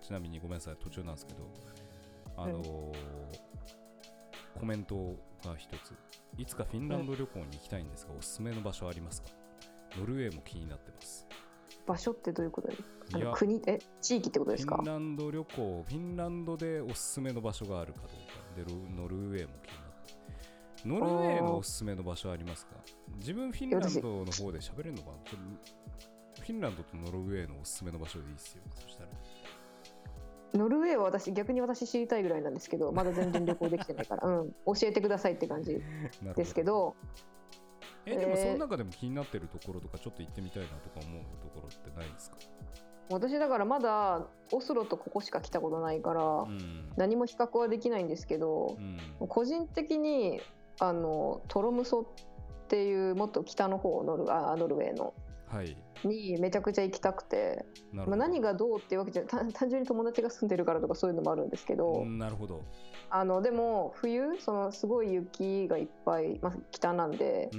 [0.00, 0.76] ちなみにごめんなさい。
[0.76, 1.48] 途中なんですけど
[2.36, 2.92] あのーうん、
[4.58, 5.14] コメント
[5.48, 5.94] が一つ。
[6.38, 9.28] いつかフィンランド旅行に行きたいんですが、おすすめの場所ありますか？
[9.98, 11.26] ノルウェーも気になってます。
[11.86, 13.32] 場所ってどういうことですか？
[13.32, 13.62] 国？
[13.66, 14.76] え地域ってことですか？
[14.76, 18.70] フィンランド旅行フィンランドでおすすめの場所があるかどうか。
[18.70, 20.18] でノルウェーも気になって。
[20.84, 22.72] ノルウェーのおすすめの場所ありますか？
[23.18, 25.16] 自分フィンランドの方で喋れるのかな？
[26.40, 28.62] フィンランドとノルウェーのおすすめの場所でいいですよ。
[28.82, 29.08] そしたら
[30.54, 35.82] ノルウェーは私逆に私知りたいぐらいなんですけど まだ全然旅行できてないから、うん、教えてくださいって感じ
[36.36, 36.94] ですけど。
[38.06, 42.36] えでもその中でも気になってるところとかちょっと行ってみたいなとか思うところってないですか？
[43.10, 48.78] 私だからまだオスロとここしか来たことないから、うん、何も比較はできないんですけど、
[49.20, 50.40] うん、個人的に
[50.78, 52.04] あのトロムソっ
[52.68, 55.12] ていうもっと北の方ノルあノルウェーの
[56.04, 62.62] にめちゃくちゃ行きたくて、まあ、何がどうっていうわけじゃ単純に友達が住んでるからとかそういうのもあるんですけど、なるほど。
[63.10, 67.50] あのでも冬そのすごい雪がいっぱい、まあ、北なんで、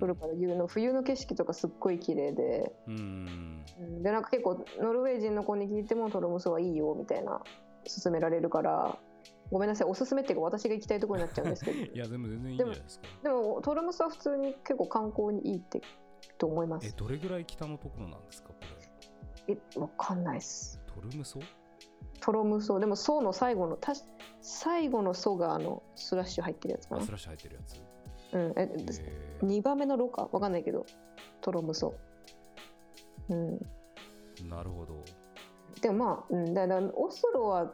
[0.00, 3.62] 降るから冬の冬の景色とかすっごい綺麗で、うん、
[4.02, 7.40] でなんか結構ノルウェー人の子に聞いてもトロムソはいいよみたいな
[8.02, 8.98] 勧められるから
[9.50, 11.78] ごめんなさいおすすめっていうか私が行きたいところになっちゃうんですけど。
[11.94, 13.06] いやでも全然いいんじゃないですか。
[13.22, 15.80] でもトロムソは普通に結構観光にいいって
[16.38, 16.86] と思います。
[16.86, 18.54] え、どれぐらい北のところなんですか、こ
[19.48, 19.54] れ？
[19.54, 20.80] え、わかんないっす。
[20.86, 21.40] トルムソ？
[22.20, 22.80] トロムソ？
[22.80, 23.92] でも、ソの最後の、た
[24.40, 27.02] 最後のソがあのスラッシュ入ってるやつかな？
[27.02, 27.82] スラッシュ入ってるやつ。
[28.32, 30.84] うん、え、えー、2番目のロかわかんないけど、
[31.40, 31.94] トロムソ。
[33.28, 33.58] うん。
[34.48, 35.04] なるほど。
[35.80, 37.72] でもまあ、うん、だからオスロは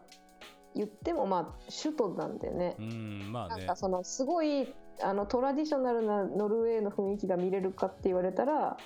[0.74, 2.76] 言ってもまあ首都なんでね。
[2.78, 3.56] うん、まあね。
[3.56, 4.72] なんかそのすごい
[5.02, 8.76] あのトラディショナルなノルウェーの雰囲気が見れるかって言われたら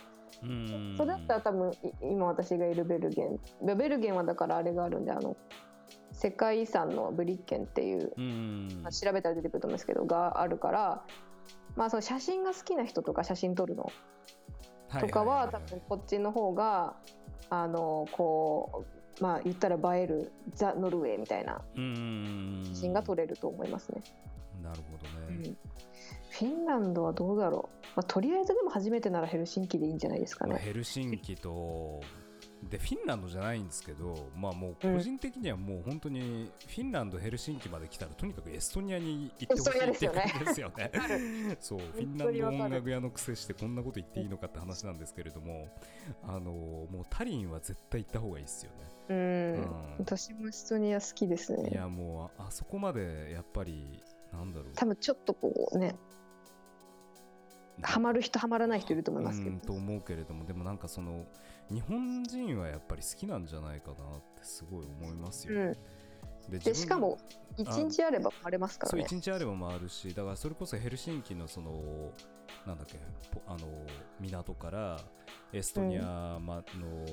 [0.96, 3.38] それだったら多分今私がいるベルゲン。
[3.76, 5.36] ベルゲンはだからあれがあるんであの
[6.12, 8.12] 世界遺産のブリッケンっていう
[8.82, 11.02] まあ、調べたら出てくると思うんですけどがあるから
[11.76, 13.90] まあその写真が好きな人とか写真撮るの。
[15.00, 16.94] とかは多分こっちの方が
[17.50, 18.84] あのこ
[19.20, 21.60] うまあ言ったら映えるザ・ノルウェーみたいな
[22.68, 24.02] 写真が撮れると思いますね。
[24.66, 25.56] なるほどね、うん
[26.30, 30.58] フィンランドはどうだろう、まあ、とりあえずでも初めてならヘルシンキでいいんじゃないですかね。
[30.58, 32.02] ヘルシンキと
[32.62, 40.90] でフィンランドじゃないんですけど、まあ、もう個人的にはもう本当にフィンランド、ヘルシンキまで来たらとにかくエストニアに行ってほしいって感じですよね。
[41.60, 45.68] そうフィンランド音楽屋の癖してこんなこと言っていいのかって話なんですけれども
[46.22, 48.76] あのもうタリンは絶対行った方がいいですよね。
[49.08, 51.70] うん、うん、私もエストニア好きですね。
[51.70, 54.02] いやもうあそこまでやっぱり
[54.37, 54.72] なんだろう。
[54.74, 55.97] 多分ちょっとこうね
[57.82, 59.59] ハマる人ハマらない人いると思いますけど。
[59.59, 61.26] と思うけれどもでもなんかその
[61.70, 63.97] 日本人はやっぱり好きなんじゃないかなっ
[64.37, 65.72] てすごい思いますよ、うん。
[66.51, 67.18] ででしかも
[67.59, 69.07] 1日あれば回れますからね。
[69.09, 72.12] そう1日あれば回るしだからそれこそヘルシンキのその
[72.66, 72.99] なんだっけ
[73.47, 73.87] あの
[74.20, 75.01] 港から
[75.53, 76.64] エストニアの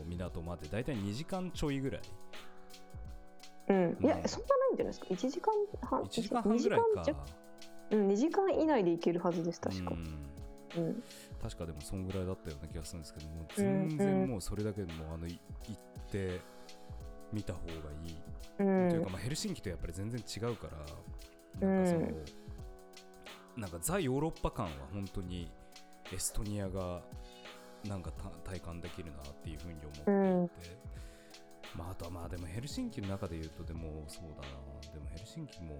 [0.05, 2.01] 港まで大体2時間ちょいぐらい、
[3.69, 7.25] うん、いや、そんなないんじゃないですか？1時間半1時間半ぐらいか。
[7.91, 9.93] うん、2時間以内で行けるはずです確か、
[10.77, 11.03] うん、うん、
[11.41, 15.39] 確かでもそんぐらいだったような気がするんですけども全然もうそれだけでもあの行っ
[16.09, 16.41] て
[17.31, 18.17] 見た方がいい、
[18.59, 20.67] うん、というか、まあ、ヘルシンキとやっぱり全然違うか
[21.61, 22.03] らなんかその、う
[23.59, 25.51] ん、なんかザ・ヨーロッパ感は本当に
[26.11, 27.01] エストニアが
[27.87, 28.11] なんか
[28.43, 30.49] 体感できるなっていうふうに思っていて、うん、
[31.75, 35.79] まあ、あとはまあでもヘルシンキの中で言うとでもそうだなでもヘルシンキも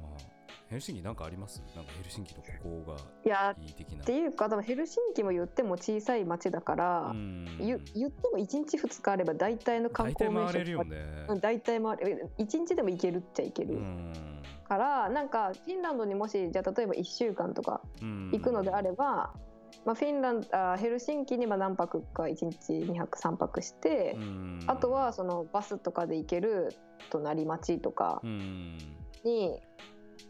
[0.00, 1.60] まあヘルシンキなんかあります？
[1.74, 4.02] なんかヘルシンキのここがいい的な。
[4.02, 11.40] っていうか、でもヘルシンキも言っても小さい町だから、言言っても1日2日あれば大体の観光名所大体回れるよね。
[11.40, 12.30] 大体回れる。
[12.38, 13.78] 1日でも行けるっちゃ行ける。
[14.68, 19.34] から、なんかフィンランドにもし、じゃあ例えば1週間とか行くのであれば、
[19.84, 24.16] まあ、フィンランドあヘルシンキにまあ何泊か1日2泊3泊して
[24.66, 26.74] あとはそのバスとかで行ける
[27.08, 29.58] 隣町とかに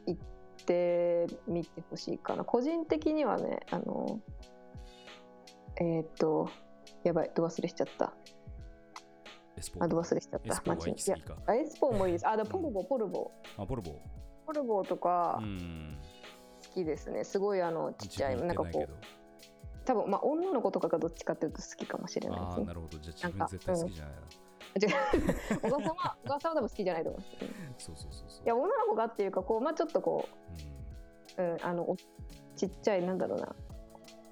[0.07, 2.45] 行ってみてほしいかな。
[2.45, 4.21] 個人的にはねあの
[5.81, 6.49] えっ、と
[7.03, 8.13] やばいど忘れしちゃった。
[9.81, 10.63] あど忘れしちゃった。
[10.65, 11.17] 街にいや
[11.55, 12.29] エスポもいいです。
[12.29, 13.33] あだポルボポルボ。
[13.59, 13.99] あポルボ。
[14.47, 17.25] ポルボとか好きですね。
[17.25, 19.20] すごいあのちっちゃいなんかこう
[19.91, 22.63] 多分まあ女の子とかがどっちかっていうと好きかもしれないですね。
[22.63, 22.99] あなるほど。
[22.99, 24.21] じゃあ自分絶対好きじゃないな。
[25.63, 27.27] 小川さんは小川さんは多分好きじゃないと思いま
[27.77, 28.45] す、そうそうそうそう。
[28.45, 30.29] いや女の子がっていうかこうまあちょっとこ
[31.39, 31.97] う、うん、うん、あの
[32.55, 33.49] ちっちゃいなんだろうな。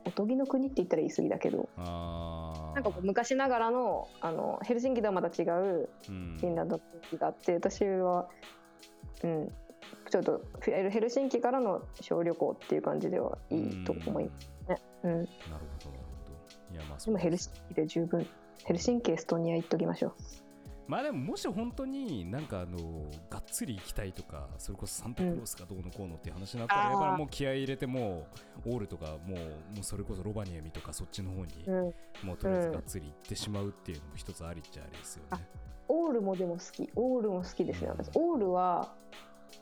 [0.04, 1.68] おとぎの国って言ったら言い過ぎだけど。
[1.76, 8.28] なんかこう昔ながらのあのヘルシンキとはまた違うフィンランドの国があって、私は、
[9.24, 9.52] うん、
[10.08, 14.76] ちょっとヘルシンキからの小旅行っていう感じではいいと思いますね。
[15.04, 16.30] うん、なるほどなるほ
[16.70, 16.74] ど。
[16.74, 18.26] いやまあでもヘルシンキで十分
[18.64, 20.14] ヘルシンキエストニア行っときましょう。
[20.88, 22.78] まあでももし本当になんかあの
[23.28, 28.26] がっつり行きたいとかそれこそサンタクロースがどうのこうのっていう話になったら、やっぱりもう気合い入れても
[28.64, 29.38] うオールとかもう
[29.76, 31.68] もうそれこそロバニエミとかそっちの方に、
[32.22, 35.46] もうとりあえずがっつり行ってしまうっていうのも一つありっちゃありですよね、
[35.88, 36.90] オールもでも好き。
[36.96, 38.10] オールも好きですね、私。
[38.14, 38.94] オールは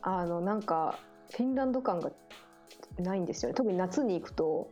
[0.01, 0.97] あのなんか
[1.31, 2.09] フィンランド感が
[2.99, 3.53] ないんですよね。
[3.53, 4.71] 特に夏に行くと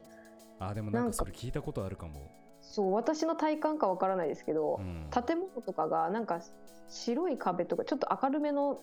[0.69, 2.31] あでもなんかそれ聞いたことあるかも。
[2.61, 6.41] そう私の体感かわからないですけど、うん、建物とかがなんか
[6.89, 8.81] 白い壁とかちょっと明るめの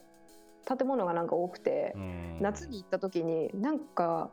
[0.65, 4.31] 建物がなんか多くて、うん、夏に行った時になんか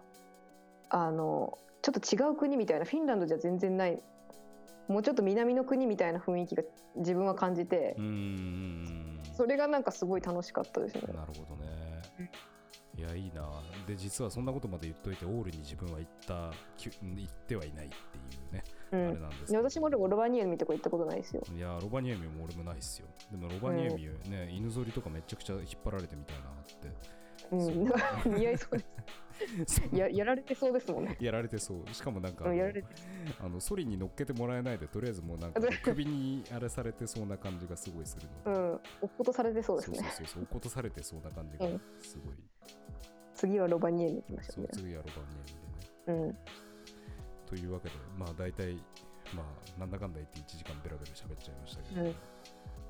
[0.89, 3.99] あのちょっと違う国みたいなフィンランドじゃ全然ない
[4.87, 6.63] もうちょっと南の国みたいな雰囲気が
[6.95, 7.95] 自分は感じて
[9.35, 11.01] それがなんかすごい楽しかったですね。
[11.13, 11.69] なるほどね
[12.99, 13.47] いやいいな。
[13.87, 21.43] で実はそんなことまで言っといてオールに自分は行った行ってはいないっていうね、うん、あれなんです私もロバニエミとか行ったことないですよ。
[21.55, 23.07] いやロバニエミも俺もないっすよ。
[23.31, 27.19] でもロバニエミね、うん、犬ぞりとかめちゃくちゃ引っ張られてみたいなって。
[27.51, 28.85] うん、 似合いそうで
[29.65, 31.17] す ややられてそうですもんね。
[31.21, 31.93] やられてそう。
[31.93, 32.53] しかもなんかあの
[33.39, 37.25] あのソリに乗っけてもらえないでとりあえずもうなんか首にあれされてそう。
[37.29, 41.67] な感じがすごいするので、うん、落っことされてそうですねそうそうそう落っことされてそうな感じが
[42.01, 42.43] すごい、うん、
[43.39, 46.37] 次はロバニエミ行きましょう、ね、次はロバニエミでね、うん、
[47.47, 48.75] というわけでまあ大体
[49.33, 52.15] まあなんだかんだ言って1時間ベラベラ喋っちゃいましたけど、うん、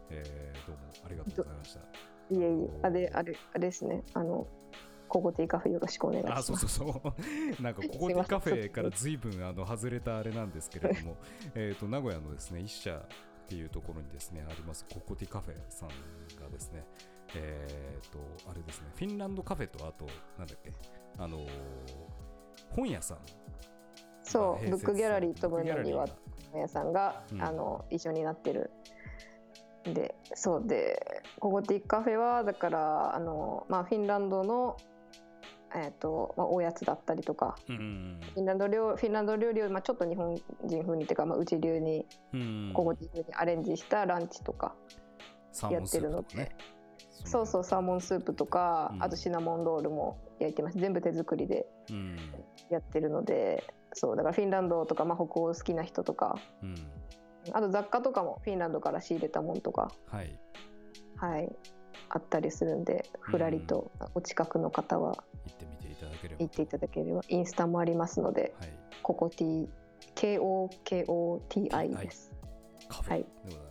[0.09, 4.03] えー、どうもありがとうございましたいえいえ、あれ、あれ、あれですね。
[4.13, 4.47] あの、
[5.07, 6.39] ココティカフェよろしくお願いします。
[6.39, 7.13] あ、そうそうそ
[7.59, 7.61] う。
[7.61, 11.17] なんかココティカフェからずいぶんあの外れたあれなんですけれども、
[11.55, 15.89] えっと名古屋のですね一社っていうところにですねありますココティカフェさん
[16.39, 16.85] がですね、
[17.35, 18.19] えっ、ー、と
[18.49, 20.05] あれですねフィンランドカフェとあと
[20.37, 20.71] なんだっけ
[21.17, 21.49] あのー、
[22.75, 23.17] 本屋さん。
[24.23, 26.05] そう、ブックギャラリーとブのには
[26.51, 28.69] 本屋さんが、うん、あの一緒になってる
[29.83, 34.77] でそうでコゴティカフェはだからあの、まあ、フィンランドの、
[35.75, 44.75] えーとまあ、おやつだったりとか、うん、フィンランド料フィンランド料理を、まあ、ちょっと日本人風にっていうか、まあ、うち流に、うん、コゴティ風にアレンジしたランチとか
[45.71, 46.55] やってるので、ね、
[47.25, 50.77] そうそうサーモンスープとか、うん、あとシナモンロールも焼いてます。
[50.77, 51.67] 全部手作りで
[52.69, 53.63] やってるので、
[53.93, 56.37] そうだからフィンランドとか、まあ、北欧好きな人とか、
[57.51, 60.39] あと雑貨とかもフィンランドから仕入れたものとか、はい、
[61.17, 61.49] はい、
[62.09, 69.67] あったりするんで、ふらりとお近くの方は行ってみていただければ行っていただければインスタもありますので、はい、ココティ
[70.15, 72.31] KOKOTI です。
[72.87, 73.68] カフェでござい。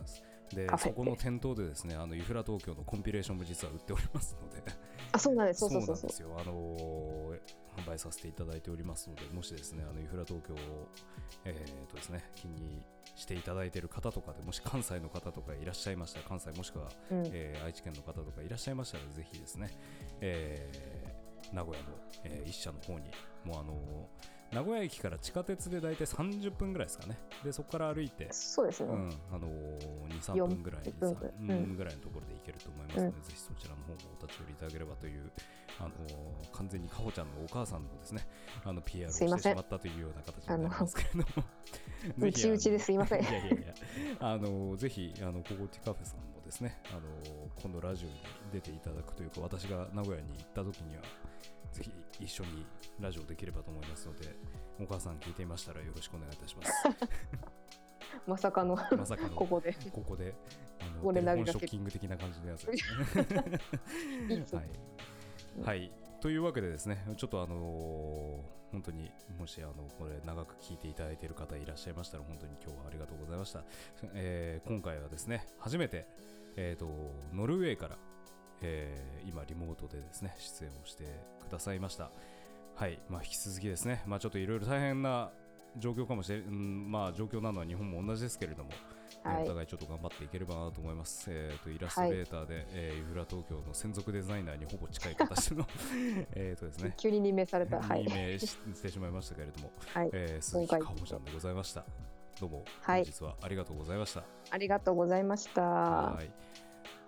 [0.53, 4.63] でそこの店頭でですねあのユフラ東京のコンピレーションも実は売っておりますので。
[5.11, 5.61] あそうなんです。
[5.61, 6.39] そうそうそうそう。
[6.39, 7.39] あのー、
[7.79, 10.57] 販売させていただいておりますのでもしですねあのユフラ東京を
[11.45, 12.83] えー、とですね気に
[13.15, 19.69] していただいている方とかでもし関西の方とかいらっしゃいましたら関西もしくは、うん、えー、愛知県の方とかいらっしゃいましたらぜひですね、
[20.21, 21.89] えー、名古屋の、
[22.23, 23.11] えー、一社の方に
[23.45, 24.09] もうあの
[24.51, 27.17] 名古屋駅から地下鉄で大体30分ぐらいですかね。
[27.43, 35.31] でそこから歩いてそうですね、うん、あのー、23分ぐらい分、うん、ぐらいのところで行けると思いますので、うん、ぜひそちらの方もお立ち寄りいただければという
[35.79, 38.27] あのー、完全にかほちゃんのお母さんのですね。
[38.65, 41.25] あの PR をしてしまったというような形になりますけれども。
[42.27, 43.21] うちうちですいません。
[43.23, 43.73] いやいやいや。
[44.19, 47.01] あのー、ぜひあのココティカフェさんもですねあの
[47.61, 48.15] 今度ラジオに
[48.51, 51.03] 出ていただくというか私が名古屋に行った時には
[51.71, 52.65] ぜひ一緒に
[52.99, 54.35] ラジオできればと思いますので
[54.79, 56.71] お母さん聞いていましたらよろしくお願いいたします。
[58.25, 59.75] まさかのまさかのここで。
[59.91, 60.33] ここで
[60.81, 62.65] あのショッキング的な感じのやつ。
[64.55, 64.69] はい、
[65.61, 65.91] はい、
[66.21, 73.63] というわけでですねちょっとあのー本当にもしあのこれ長く聞いていただいている方いらっしゃいましたら本当に今日はありがとうございました、
[74.13, 76.05] えー、今回はですね初めて、
[76.55, 76.87] えーと
[77.33, 77.97] ノルウェーから
[78.61, 81.03] えー、今リモートでですね出演をして
[81.47, 82.11] くださいました
[82.75, 85.31] はいまあ引き続きですねまあちょっといろいろ大変な
[85.77, 88.71] 状況かもしれん、まあ状況なのは日本も同じですけれども、
[89.23, 91.29] はい、お互いちょっと頑張っていければなと思います。
[91.29, 95.65] えっ、ー、とイラストレーターで、はい、えー、ユフラ東京の専属デザイナーにほぼ近い形の
[96.35, 96.93] えっとですね。
[96.97, 97.79] 急に任命された。
[97.79, 101.85] 任命してしまいましたけれども、はい、えー、鈴木かほちゃんでございました。
[102.39, 104.23] どうも本日はありがとうございました。
[104.49, 105.61] ありがとうございました。
[105.61, 106.31] はい。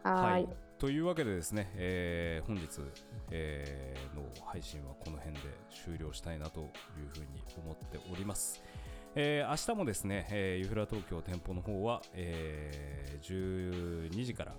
[0.03, 2.65] はいというわけでですね、えー、本日、
[3.29, 6.69] えー、の配信はこの辺で終了したいなという
[7.07, 7.27] ふうに
[7.63, 8.63] 思っております。
[9.13, 14.55] えー、明日もですね、えー、ユフラ東京店舗の方は、えー、12時から、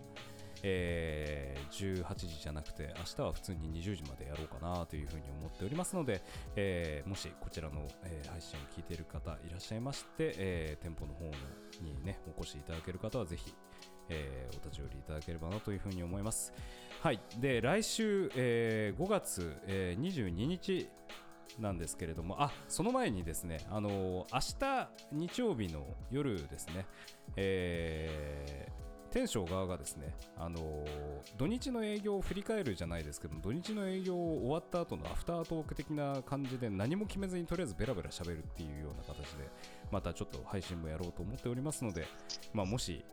[0.63, 6.23] えー、18時じゃなくて明日は普通に20時までやろうかなというふうに思っておりますので、
[6.55, 11.25] えー、もしこちらの、えー、配信を聞いている方いらっしゃいまして、えー、店舗の方
[11.83, 13.53] にねお越しいただける方はぜひ、
[14.09, 16.53] えー、お立ち寄りいただければなというふうに思います。
[17.01, 20.89] はい、で来週、えー、5月、えー、22日
[21.59, 26.87] なんですけれども、あその前にですね、あのー、明日日曜日の夜ですね、
[27.37, 30.87] えー、天正側がですね、あのー、
[31.37, 39.49] 土日の営業を振り返るじゃないですけど、土日の営業終わった後のアフタートーク的な感じで何も決めずにとりあえずベラベラ喋るっていうような形で、
[39.91, 42.07] またちょっと配信もやろうと思っておりますので、
[42.55, 43.05] まあ、もし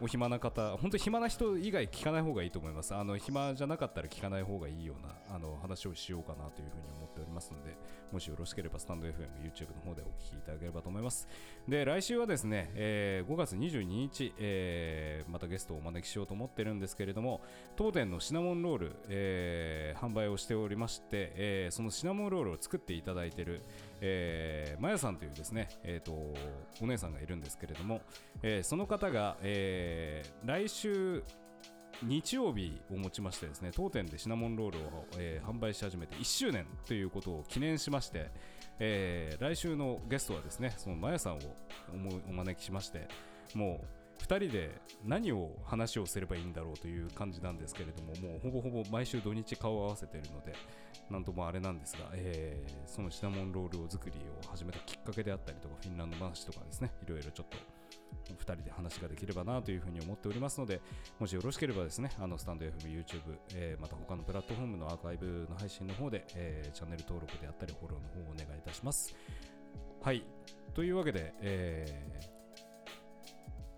[0.00, 2.94] お暇な方、本当に暇な人以外聞かない方がいいと思います。
[2.94, 7.76] あの暇じゃなかったら聞かない方がいいようなあの話をしようかなというふうに思っておりますので、
[8.12, 9.12] もしよろしければスタンド FM、
[9.42, 11.28] YouTube の方でお聞きいただければと思います。
[11.68, 17.40] で、来週はですね、えー、5月22日、えー、またゲストをお招きしようと思ってるんですけれども、
[17.76, 23.62] 当店のシナモンロール、えー、販売をしておりまして、えー、そのシナモンロールを作っていただいている、
[24.00, 26.12] えー、まやさんというですね、えーと、
[26.80, 28.00] お姉さんがいるんですけれども、
[28.42, 31.22] えー、その方が、えー、来週
[32.02, 38.30] 日曜日をもちましてですね当店でシナモンロールを、えー、販売し始めて1周年ということを記念しまして、
[38.78, 41.38] えー、来週のゲストはですねそのまやさんを
[42.28, 43.08] お招きしまして
[43.54, 44.70] もう2人で
[45.04, 50.54] 何を話をすればいいんだろうという感じなんですけれどももうほぼほぼ毎週土日顔を合わせているので
[51.10, 57.58] なんともあれなんですが、えー、そのシナモンロールを作りを始めたきっかけであったりとかフィンランド話とかですねいろいろちょっと
[58.32, 60.80] 2人で話ができればなというふうに思っておりますので
[61.18, 63.20] もしよろしければですねあのスタンド FM、YouTube、
[63.54, 69.14] えー、また他のプラットフォームのアーカイブの配信の方で、えー、チャンネル登録であったりフォローの方をお願いいたします。
[70.02, 70.24] はい。
[70.74, 72.33] というわけで、えー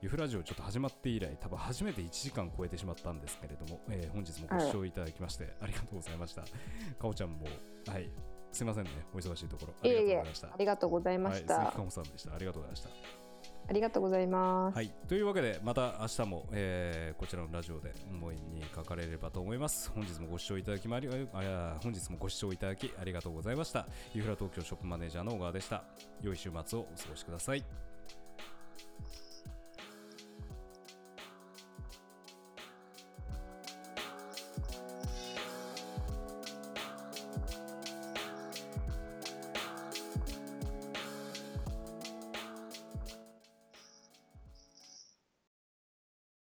[0.07, 6.42] ユフラジオちょっと始まって以来、多分初めて1時間超えてしまったんですけれども、えー、本日もご視聴いただきまして、ありがとうございました。
[6.42, 7.38] かおちゃんも、
[7.88, 8.09] はい、
[8.52, 9.74] すみませんね、お忙しいところ。
[9.82, 10.46] ありがとうございました。
[10.46, 11.54] ありがとうございました。
[11.54, 12.34] はい、鈴木かもさんでした。
[12.36, 12.90] ありがとうございました。
[13.68, 14.76] ありがとうございます。
[14.76, 19.90] はい、というわけで、また明日も、えー、こちらのラジオで思いに書かれればと思います。
[19.90, 23.88] 本日もご視聴いただきまりあ本日もご視聴いただきありがとうございました。
[24.14, 25.82] ユフラ東京ショップマネージャーの小川でした。
[26.22, 27.64] 良い週末をお過ごしください。